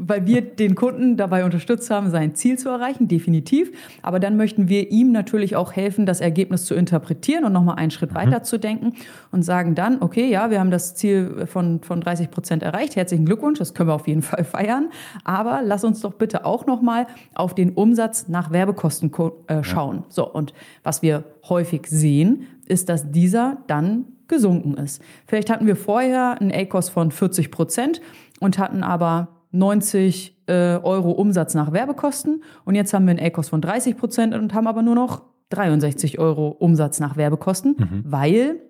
weil 0.00 0.26
wir 0.26 0.40
den 0.42 0.74
Kunden 0.74 1.16
dabei 1.16 1.44
unterstützt 1.44 1.90
haben, 1.90 2.10
sein 2.10 2.34
Ziel 2.34 2.58
zu 2.58 2.68
erreichen, 2.68 3.08
definitiv. 3.08 3.70
Aber 4.02 4.20
dann 4.20 4.36
möchten 4.36 4.68
wir 4.68 4.90
ihm 4.90 5.12
natürlich 5.12 5.56
auch 5.56 5.72
helfen, 5.72 6.06
das 6.06 6.20
Ergebnis 6.20 6.64
zu 6.64 6.74
interpretieren 6.74 7.44
und 7.44 7.52
nochmal 7.52 7.76
einen 7.76 7.90
Schritt 7.90 8.10
mhm. 8.10 8.16
weiter 8.16 8.42
zu 8.42 8.58
denken 8.58 8.94
und 9.30 9.42
sagen 9.42 9.74
dann, 9.74 10.00
okay, 10.00 10.28
ja, 10.28 10.50
wir 10.50 10.60
haben 10.60 10.70
das 10.70 10.94
Ziel 10.94 11.46
von, 11.46 11.80
von 11.82 12.00
30 12.00 12.30
Prozent 12.30 12.62
erreicht. 12.62 12.96
Herzlichen 12.96 13.24
Glückwunsch, 13.24 13.58
das 13.58 13.74
können 13.74 13.88
wir 13.88 13.94
auf 13.94 14.08
jeden 14.08 14.22
Fall 14.22 14.44
feiern. 14.44 14.90
Aber 15.24 15.60
lass 15.64 15.84
uns 15.84 16.00
doch 16.00 16.14
bitte 16.14 16.44
auch 16.44 16.66
nochmal 16.66 17.06
auf 17.34 17.54
den 17.54 17.70
Umsatz 17.70 18.28
nach 18.28 18.50
Werbekosten 18.50 19.12
äh, 19.46 19.62
schauen. 19.62 19.98
Ja. 19.98 20.04
So, 20.08 20.30
und 20.30 20.52
was 20.82 21.02
wir 21.02 21.24
häufig 21.48 21.86
sehen, 21.86 22.46
ist, 22.72 22.88
dass 22.88 23.10
dieser 23.10 23.58
dann 23.66 24.06
gesunken 24.28 24.74
ist. 24.74 25.02
Vielleicht 25.26 25.50
hatten 25.50 25.66
wir 25.66 25.76
vorher 25.76 26.40
einen 26.40 26.50
ACOS 26.50 26.88
von 26.88 27.10
40 27.10 27.50
Prozent 27.50 28.00
und 28.40 28.58
hatten 28.58 28.82
aber 28.82 29.28
90 29.52 30.42
äh, 30.46 30.52
Euro 30.82 31.12
Umsatz 31.12 31.54
nach 31.54 31.72
Werbekosten 31.72 32.42
und 32.64 32.74
jetzt 32.74 32.94
haben 32.94 33.04
wir 33.04 33.10
einen 33.10 33.20
ACOS 33.24 33.50
von 33.50 33.60
30 33.60 33.96
Prozent 33.96 34.34
und 34.34 34.54
haben 34.54 34.66
aber 34.66 34.82
nur 34.82 34.94
noch 34.94 35.22
63 35.50 36.18
Euro 36.18 36.48
Umsatz 36.48 36.98
nach 36.98 37.16
Werbekosten, 37.16 37.76
mhm. 37.78 38.04
weil 38.06 38.60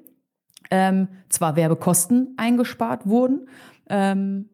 ähm, 0.70 1.08
zwar 1.28 1.54
Werbekosten 1.54 2.34
eingespart 2.36 3.06
wurden, 3.06 3.46
ähm, 3.88 4.48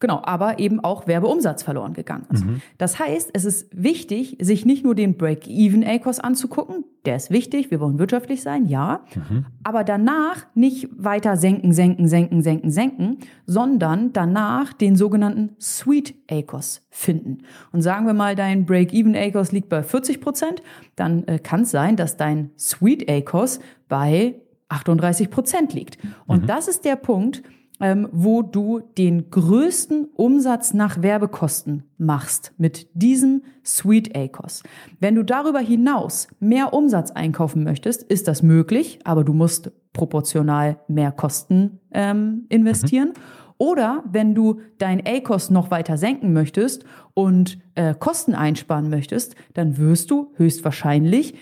Genau, 0.00 0.20
aber 0.22 0.60
eben 0.60 0.78
auch 0.78 1.08
Werbeumsatz 1.08 1.64
verloren 1.64 1.92
gegangen 1.92 2.26
ist. 2.32 2.44
Mhm. 2.44 2.62
Das 2.78 3.00
heißt, 3.00 3.30
es 3.32 3.44
ist 3.44 3.68
wichtig, 3.72 4.36
sich 4.40 4.64
nicht 4.64 4.84
nur 4.84 4.94
den 4.94 5.16
Break-Even-ACOS 5.16 6.20
anzugucken, 6.20 6.84
der 7.04 7.16
ist 7.16 7.32
wichtig, 7.32 7.72
wir 7.72 7.80
wollen 7.80 7.98
wirtschaftlich 7.98 8.42
sein, 8.42 8.66
ja, 8.66 9.00
mhm. 9.16 9.46
aber 9.64 9.82
danach 9.82 10.46
nicht 10.54 10.88
weiter 10.96 11.36
senken, 11.36 11.72
senken, 11.72 12.06
senken, 12.06 12.42
senken, 12.42 12.70
senken, 12.70 13.18
sondern 13.46 14.12
danach 14.12 14.72
den 14.72 14.94
sogenannten 14.94 15.56
Sweet 15.60 16.14
ACOS 16.30 16.86
finden. 16.90 17.38
Und 17.72 17.82
sagen 17.82 18.06
wir 18.06 18.14
mal, 18.14 18.36
dein 18.36 18.66
Break-Even-ACOS 18.66 19.50
liegt 19.50 19.68
bei 19.68 19.82
40 19.82 20.20
Prozent, 20.20 20.62
dann 20.94 21.24
äh, 21.26 21.40
kann 21.40 21.62
es 21.62 21.72
sein, 21.72 21.96
dass 21.96 22.16
dein 22.16 22.50
Sweet 22.56 23.10
ACOS 23.10 23.58
bei 23.88 24.36
38 24.68 25.30
Prozent 25.30 25.72
liegt. 25.72 25.98
Und 26.26 26.42
mhm. 26.42 26.46
das 26.46 26.68
ist 26.68 26.84
der 26.84 26.96
Punkt, 26.96 27.42
ähm, 27.80 28.08
wo 28.12 28.42
du 28.42 28.80
den 28.98 29.30
größten 29.30 30.08
Umsatz 30.14 30.74
nach 30.74 31.02
Werbekosten 31.02 31.84
machst 31.96 32.52
mit 32.58 32.88
diesem 32.94 33.42
Sweet 33.64 34.16
ACOS. 34.16 34.62
Wenn 35.00 35.14
du 35.14 35.24
darüber 35.24 35.60
hinaus 35.60 36.28
mehr 36.40 36.72
Umsatz 36.72 37.10
einkaufen 37.10 37.64
möchtest, 37.64 38.02
ist 38.02 38.28
das 38.28 38.42
möglich, 38.42 38.98
aber 39.04 39.24
du 39.24 39.32
musst 39.32 39.70
proportional 39.92 40.78
mehr 40.88 41.12
Kosten 41.12 41.80
ähm, 41.92 42.46
investieren. 42.48 43.08
Mhm. 43.08 43.22
Oder 43.58 44.04
wenn 44.10 44.36
du 44.36 44.60
dein 44.78 45.04
ACOS 45.04 45.50
noch 45.50 45.70
weiter 45.72 45.96
senken 45.96 46.32
möchtest 46.32 46.84
und 47.14 47.58
äh, 47.74 47.94
Kosten 47.94 48.34
einsparen 48.34 48.88
möchtest, 48.88 49.34
dann 49.54 49.78
wirst 49.78 50.12
du 50.12 50.32
höchstwahrscheinlich 50.36 51.34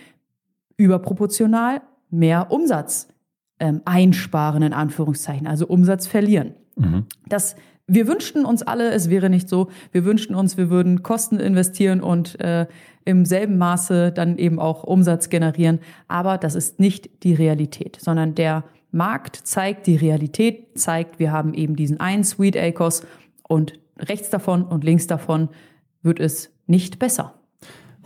überproportional 0.79 1.83
mehr 2.11 2.51
Umsatz 2.51 3.09
ähm, 3.61 3.81
einsparen, 3.85 4.63
in 4.63 4.73
Anführungszeichen, 4.73 5.47
also 5.47 5.67
Umsatz 5.67 6.07
verlieren. 6.07 6.55
Mhm. 6.77 7.07
Das 7.29 7.57
wir 7.89 8.09
wünschten 8.09 8.45
uns 8.45 8.63
alle, 8.63 8.91
es 8.91 9.11
wäre 9.11 9.31
nicht 9.31 9.49
so. 9.49 9.69
Wir 9.93 10.05
wünschten 10.05 10.35
uns, 10.35 10.57
wir 10.57 10.71
würden 10.71 11.05
Kosten 11.05 11.39
investieren 11.39 12.01
und 12.01 12.39
äh, 12.41 12.67
im 13.05 13.25
selben 13.25 13.59
Maße 13.59 14.11
dann 14.11 14.39
eben 14.39 14.59
auch 14.59 14.83
Umsatz 14.83 15.29
generieren. 15.29 15.79
Aber 16.09 16.37
das 16.37 16.57
ist 16.57 16.81
nicht 16.81 17.23
die 17.23 17.35
Realität, 17.35 17.99
sondern 18.01 18.35
der 18.35 18.65
Markt 18.91 19.37
zeigt 19.37 19.87
die 19.87 19.97
Realität, 19.97 20.77
zeigt, 20.77 21.21
wir 21.21 21.31
haben 21.31 21.55
eben 21.55 21.77
diesen 21.77 22.01
einen 22.01 22.25
Sweet 22.25 22.57
ACOS 22.57 23.03
und 23.47 23.75
rechts 23.99 24.31
davon 24.31 24.65
und 24.65 24.83
links 24.83 25.07
davon 25.07 25.49
wird 26.03 26.19
es 26.19 26.51
nicht 26.67 26.99
besser. 26.99 27.35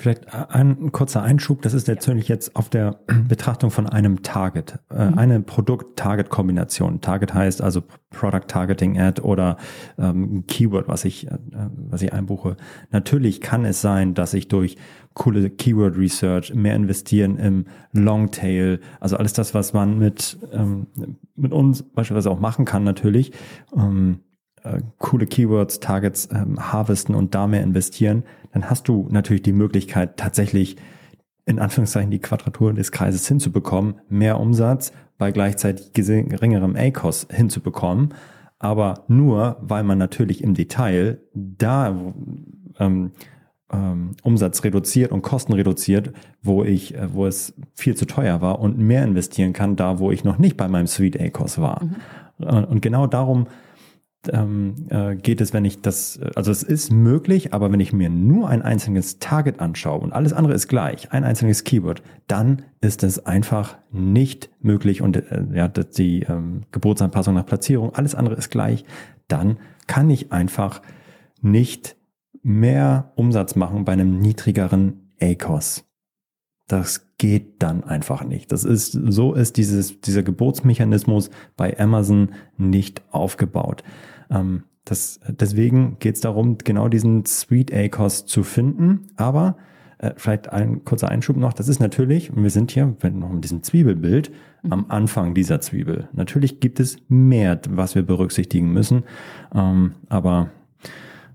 Vielleicht 0.01 0.33
ein 0.33 0.93
kurzer 0.93 1.23
Einschub, 1.23 1.61
das 1.61 1.75
ist 1.75 1.87
natürlich 1.87 2.27
jetzt 2.29 2.57
auf 2.57 2.71
der 2.71 3.01
Betrachtung 3.29 3.71
von 3.71 3.87
einem 3.87 4.23
Target, 4.23 4.79
äh, 4.91 5.11
mhm. 5.11 5.19
eine 5.19 5.41
Produkt-Target-Kombination. 5.41 7.03
Target 7.03 7.35
heißt 7.35 7.61
also 7.61 7.83
Product 8.09 8.49
Targeting 8.49 8.99
Ad 8.99 9.21
oder 9.21 9.59
ähm, 9.99 10.45
Keyword, 10.47 10.89
was 10.89 11.05
ich, 11.05 11.27
äh, 11.27 11.37
was 11.91 12.01
ich 12.01 12.15
einbuche. 12.15 12.57
Natürlich 12.91 13.43
kann 13.43 13.67
es 13.67 13.83
sein, 13.83 14.15
dass 14.15 14.33
ich 14.33 14.49
durch 14.49 14.79
coole 15.13 15.51
Keyword 15.51 15.99
Research 15.99 16.55
mehr 16.55 16.75
investieren 16.77 17.37
im 17.37 17.67
Longtail, 17.93 18.81
also 19.01 19.19
alles 19.19 19.35
das, 19.35 19.53
was 19.53 19.75
man 19.75 19.99
mit, 19.99 20.39
ähm, 20.51 20.87
mit 21.37 21.53
uns 21.53 21.83
beispielsweise 21.83 22.31
auch 22.31 22.41
machen 22.41 22.65
kann 22.65 22.85
natürlich. 22.85 23.33
Ähm, 23.77 24.21
äh, 24.65 24.81
coole 24.99 25.27
Keywords, 25.27 25.81
Targets 25.81 26.29
ähm, 26.33 26.73
harvesten 26.73 27.15
und 27.15 27.35
da 27.35 27.47
mehr 27.47 27.63
investieren, 27.63 28.25
dann 28.53 28.69
hast 28.69 28.89
du 28.89 29.09
natürlich 29.11 29.43
die 29.43 29.53
Möglichkeit, 29.53 30.17
tatsächlich 30.17 30.77
in 31.47 31.59
Anführungszeichen 31.59 32.11
die 32.11 32.21
Quadratur 32.21 32.73
des 32.73 32.93
Kreises 32.93 33.27
hinzubekommen, 33.27 34.01
mehr 34.09 34.39
Umsatz 34.39 34.93
bei 35.19 35.33
gleichzeitig 35.33 35.93
geringerem 35.93 36.77
ACOS 36.77 37.29
hinzubekommen, 37.31 38.15
aber 38.59 39.05
nur, 39.09 39.57
weil 39.61 39.83
man 39.83 39.99
natürlich 39.99 40.43
im 40.45 40.55
Detail 40.55 41.21
da 41.35 42.13
ähm, 42.79 43.13
ähm, 43.73 44.17
Umsatz 44.23 44.65
reduziert 44.65 45.13
und 45.13 45.23
Kosten 45.23 45.53
reduziert, 45.53 46.13
wo 46.43 46.65
ich, 46.65 46.95
äh, 46.95 47.13
wo 47.13 47.27
es 47.27 47.55
viel 47.75 47.97
zu 47.97 48.07
teuer 48.07 48.41
war 48.41 48.61
und 48.61 48.79
mehr 48.79 49.05
investieren 49.05 49.53
kann, 49.53 49.77
da 49.77 49.99
wo 49.99 50.11
ich 50.11 50.25
noch 50.25 50.39
nicht 50.39 50.57
bei 50.57 50.69
meinem 50.69 50.87
Suite 50.87 51.21
A-Kurs 51.21 51.61
war. 51.61 51.83
Mhm. 51.85 52.65
Und 52.65 52.81
genau 52.81 53.07
darum 53.07 53.47
ähm, 54.29 54.87
äh, 54.91 55.17
geht 55.17 55.41
es, 55.41 55.53
wenn 55.53 55.65
ich 55.65 55.81
das, 55.81 56.21
also 56.35 56.51
es 56.51 56.63
ist 56.63 56.91
möglich, 56.91 57.55
aber 57.55 57.73
wenn 57.73 57.81
ich 57.81 57.93
mir 57.93 58.11
nur 58.11 58.49
ein 58.49 58.63
einzelnes 58.63 59.19
Target 59.19 59.61
anschaue 59.61 60.01
und 60.01 60.13
alles 60.13 60.33
andere 60.33 60.55
ist 60.55 60.69
gleich, 60.69 61.13
ein 61.13 61.25
einzelnes 61.25 61.65
Keyword, 61.65 62.03
dann 62.27 62.63
ist 62.81 63.03
es 63.03 63.25
einfach 63.25 63.79
nicht 63.91 64.51
möglich 64.61 65.03
und 65.03 65.17
äh, 65.17 65.45
ja, 65.55 65.69
die 65.69 66.23
ähm, 66.23 66.63
Geburtsanpassung 66.71 67.35
nach 67.35 67.47
Platzierung, 67.47 67.95
alles 67.95 68.15
andere 68.15 68.35
ist 68.35 68.51
gleich, 68.51 68.85
dann 69.29 69.59
kann 69.87 70.11
ich 70.11 70.33
einfach 70.33 70.83
nicht 71.41 71.97
mehr 72.43 73.13
Umsatz 73.17 73.57
machen 73.57 73.85
bei 73.85 73.93
einem 73.93 74.19
niedrigeren 74.19 75.13
ACOS. 75.21 75.90
Das 76.71 77.05
geht 77.19 77.61
dann 77.65 77.83
einfach 77.83 78.23
nicht. 78.23 78.53
Das 78.53 78.63
ist, 78.63 78.93
so 78.93 79.35
ist 79.35 79.57
dieses, 79.57 80.01
dieser 80.01 80.23
Geburtsmechanismus 80.23 81.31
bei 81.57 81.77
Amazon 81.81 82.31
nicht 82.59 83.03
aufgebaut. 83.11 83.83
Ähm, 84.31 84.63
das, 84.85 85.19
deswegen 85.27 85.97
geht 85.99 86.15
es 86.15 86.21
darum, 86.21 86.59
genau 86.59 86.89
diesen 86.89 87.27
Sweet 87.27 87.75
ACOS 87.75 88.27
zu 88.27 88.45
finden. 88.45 89.09
Aber 89.17 89.57
äh, 89.99 90.13
vielleicht 90.17 90.53
ein 90.53 90.85
kurzer 90.85 91.09
Einschub 91.09 91.37
noch. 91.37 91.55
Das 91.55 91.67
ist 91.67 91.81
natürlich, 91.81 92.33
und 92.33 92.45
wir 92.45 92.51
sind 92.51 92.71
hier 92.71 92.87
noch 92.87 93.33
mit 93.33 93.43
diesem 93.43 93.65
Zwiebelbild 93.65 94.31
mhm. 94.63 94.73
am 94.73 94.87
Anfang 94.91 95.35
dieser 95.35 95.61
Zwiebel. 95.61 96.09
Natürlich 96.13 96.61
gibt 96.61 96.79
es 96.79 96.99
mehr, 97.09 97.61
was 97.69 97.97
wir 97.97 98.03
berücksichtigen 98.03 98.73
müssen. 98.73 99.03
Ähm, 99.53 99.95
aber 100.09 100.51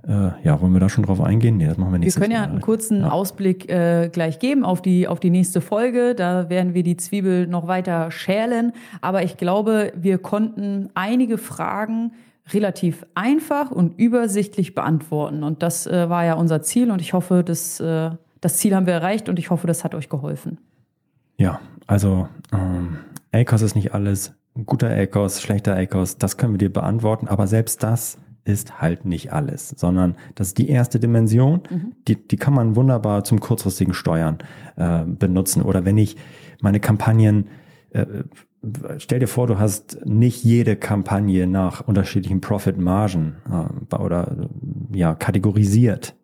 äh, 0.07 0.31
ja, 0.43 0.61
wollen 0.61 0.73
wir 0.73 0.79
da 0.79 0.89
schon 0.89 1.03
drauf 1.03 1.19
eingehen? 1.19 1.57
Nee, 1.57 1.67
das 1.67 1.77
machen 1.77 1.93
wir 1.93 1.99
nicht. 1.99 2.15
Wir 2.15 2.21
können 2.21 2.33
ja 2.33 2.43
einen 2.43 2.61
kurzen 2.61 3.01
ja. 3.01 3.09
Ausblick 3.09 3.69
äh, 3.69 4.09
gleich 4.09 4.37
geben 4.39 4.63
auf 4.63 4.81
die, 4.81 5.07
auf 5.07 5.19
die 5.19 5.31
nächste 5.31 5.61
Folge. 5.61 6.13
Da 6.13 6.49
werden 6.49 6.73
wir 6.75 6.83
die 6.83 6.95
Zwiebel 6.97 7.47
noch 7.47 7.67
weiter 7.67 8.11
schälen. 8.11 8.73
Aber 9.01 9.23
ich 9.23 9.37
glaube, 9.37 9.93
wir 9.95 10.19
konnten 10.19 10.89
einige 10.93 11.37
Fragen 11.37 12.11
relativ 12.53 13.05
einfach 13.15 13.71
und 13.71 13.97
übersichtlich 13.97 14.75
beantworten. 14.75 15.43
Und 15.43 15.63
das 15.63 15.87
äh, 15.87 16.07
war 16.09 16.23
ja 16.23 16.35
unser 16.35 16.61
Ziel. 16.61 16.91
Und 16.91 17.01
ich 17.01 17.13
hoffe, 17.13 17.43
dass, 17.43 17.79
äh, 17.79 18.11
das 18.41 18.57
Ziel 18.57 18.75
haben 18.75 18.85
wir 18.85 18.93
erreicht 18.93 19.27
und 19.27 19.39
ich 19.39 19.49
hoffe, 19.49 19.65
das 19.65 19.83
hat 19.83 19.95
euch 19.95 20.09
geholfen. 20.09 20.59
Ja, 21.37 21.59
also 21.87 22.27
ähm, 22.53 22.97
ACOS 23.31 23.63
ist 23.63 23.75
nicht 23.75 23.93
alles. 23.93 24.33
Guter 24.65 24.89
ACOS, 24.89 25.41
schlechter 25.41 25.75
ACOS, 25.75 26.17
das 26.17 26.37
können 26.37 26.53
wir 26.53 26.59
dir 26.59 26.71
beantworten. 26.71 27.27
Aber 27.27 27.47
selbst 27.47 27.81
das 27.81 28.19
ist 28.45 28.79
halt 28.79 29.05
nicht 29.05 29.33
alles, 29.33 29.69
sondern 29.69 30.15
das 30.35 30.49
ist 30.49 30.57
die 30.59 30.69
erste 30.69 30.99
Dimension, 30.99 31.61
mhm. 31.69 31.93
die, 32.07 32.15
die 32.15 32.37
kann 32.37 32.53
man 32.53 32.75
wunderbar 32.75 33.23
zum 33.23 33.39
kurzfristigen 33.39 33.93
Steuern 33.93 34.37
äh, 34.77 35.03
benutzen. 35.03 35.63
Oder 35.63 35.83
wenn 35.83 35.97
ich 35.97 36.15
meine 36.61 36.79
Kampagnen, 36.79 37.47
äh, 37.89 38.05
stell 38.99 39.19
dir 39.19 39.27
vor, 39.27 39.47
du 39.47 39.57
hast 39.59 40.05
nicht 40.05 40.43
jede 40.43 40.75
Kampagne 40.75 41.47
nach 41.47 41.81
unterschiedlichen 41.87 42.39
Profit-Margen 42.39 43.35
äh, 43.91 43.95
oder 43.95 44.47
ja, 44.93 45.15
kategorisiert. 45.15 46.15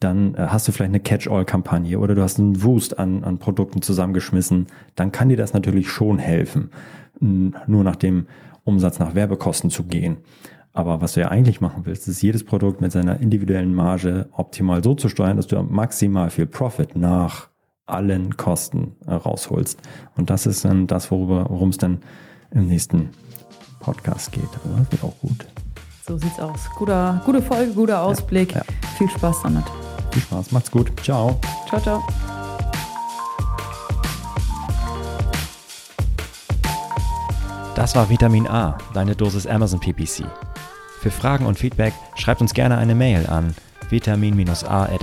Dann 0.00 0.34
äh, 0.34 0.48
hast 0.48 0.66
du 0.66 0.72
vielleicht 0.72 0.90
eine 0.90 1.00
Catch-all-Kampagne 1.00 1.96
oder 2.00 2.16
du 2.16 2.22
hast 2.22 2.40
einen 2.40 2.64
Wust 2.64 2.98
an, 2.98 3.22
an 3.22 3.38
Produkten 3.38 3.82
zusammengeschmissen. 3.82 4.66
Dann 4.96 5.12
kann 5.12 5.28
dir 5.28 5.36
das 5.36 5.52
natürlich 5.52 5.88
schon 5.90 6.18
helfen, 6.18 6.70
nur 7.20 7.84
nach 7.84 7.94
dem 7.94 8.26
Umsatz 8.64 8.98
nach 8.98 9.14
Werbekosten 9.14 9.70
zu 9.70 9.84
gehen. 9.84 10.16
Aber 10.74 11.00
was 11.00 11.14
du 11.14 11.20
ja 11.20 11.28
eigentlich 11.28 11.60
machen 11.60 11.84
willst, 11.84 12.08
ist 12.08 12.22
jedes 12.22 12.44
Produkt 12.44 12.80
mit 12.80 12.92
seiner 12.92 13.20
individuellen 13.20 13.74
Marge 13.74 14.28
optimal 14.32 14.82
so 14.82 14.94
zu 14.94 15.08
steuern, 15.08 15.36
dass 15.36 15.46
du 15.46 15.62
maximal 15.62 16.30
viel 16.30 16.46
Profit 16.46 16.96
nach 16.96 17.48
allen 17.84 18.36
Kosten 18.36 18.96
äh, 19.06 19.12
rausholst. 19.12 19.78
Und 20.16 20.30
das 20.30 20.46
ist 20.46 20.64
dann 20.64 20.86
das, 20.86 21.10
worüber, 21.10 21.46
worum 21.50 21.68
es 21.70 21.78
dann 21.78 22.00
im 22.50 22.68
nächsten 22.68 23.10
Podcast 23.80 24.32
geht. 24.32 24.48
Aber 24.64 24.78
das 24.78 24.92
wird 24.92 25.04
auch 25.04 25.18
gut. 25.20 25.46
So 26.06 26.16
sieht's 26.16 26.40
aus. 26.40 26.70
Guter, 26.76 27.20
gute 27.26 27.42
Folge, 27.42 27.72
guter 27.72 28.02
Ausblick. 28.02 28.52
Ja, 28.52 28.58
ja. 28.58 28.88
Viel 28.96 29.10
Spaß 29.10 29.42
damit. 29.42 29.64
Viel 30.10 30.22
Spaß, 30.22 30.52
macht's 30.52 30.70
gut. 30.70 30.90
Ciao. 31.02 31.38
Ciao, 31.68 31.80
ciao. 31.80 32.02
Das 37.74 37.94
war 37.94 38.08
Vitamin 38.08 38.46
A, 38.46 38.78
deine 38.94 39.16
Dosis 39.16 39.46
Amazon 39.46 39.80
PPC. 39.80 40.24
Für 41.02 41.10
Fragen 41.10 41.46
und 41.46 41.58
Feedback 41.58 41.94
schreibt 42.14 42.40
uns 42.42 42.54
gerne 42.54 42.78
eine 42.78 42.94
Mail 42.94 43.26
an 43.26 43.56
vitamin-a 43.90 44.84
at 44.84 45.02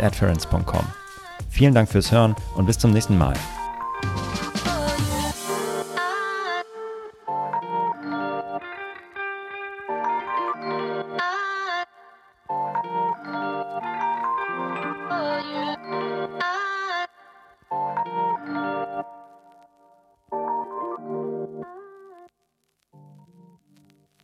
Vielen 1.49 1.73
Dank 1.73 1.89
fürs 1.89 2.13
Hören 2.13 2.35
und 2.55 2.67
bis 2.67 2.79
zum 2.79 2.91
nächsten 2.93 3.17
Mal. 3.17 3.33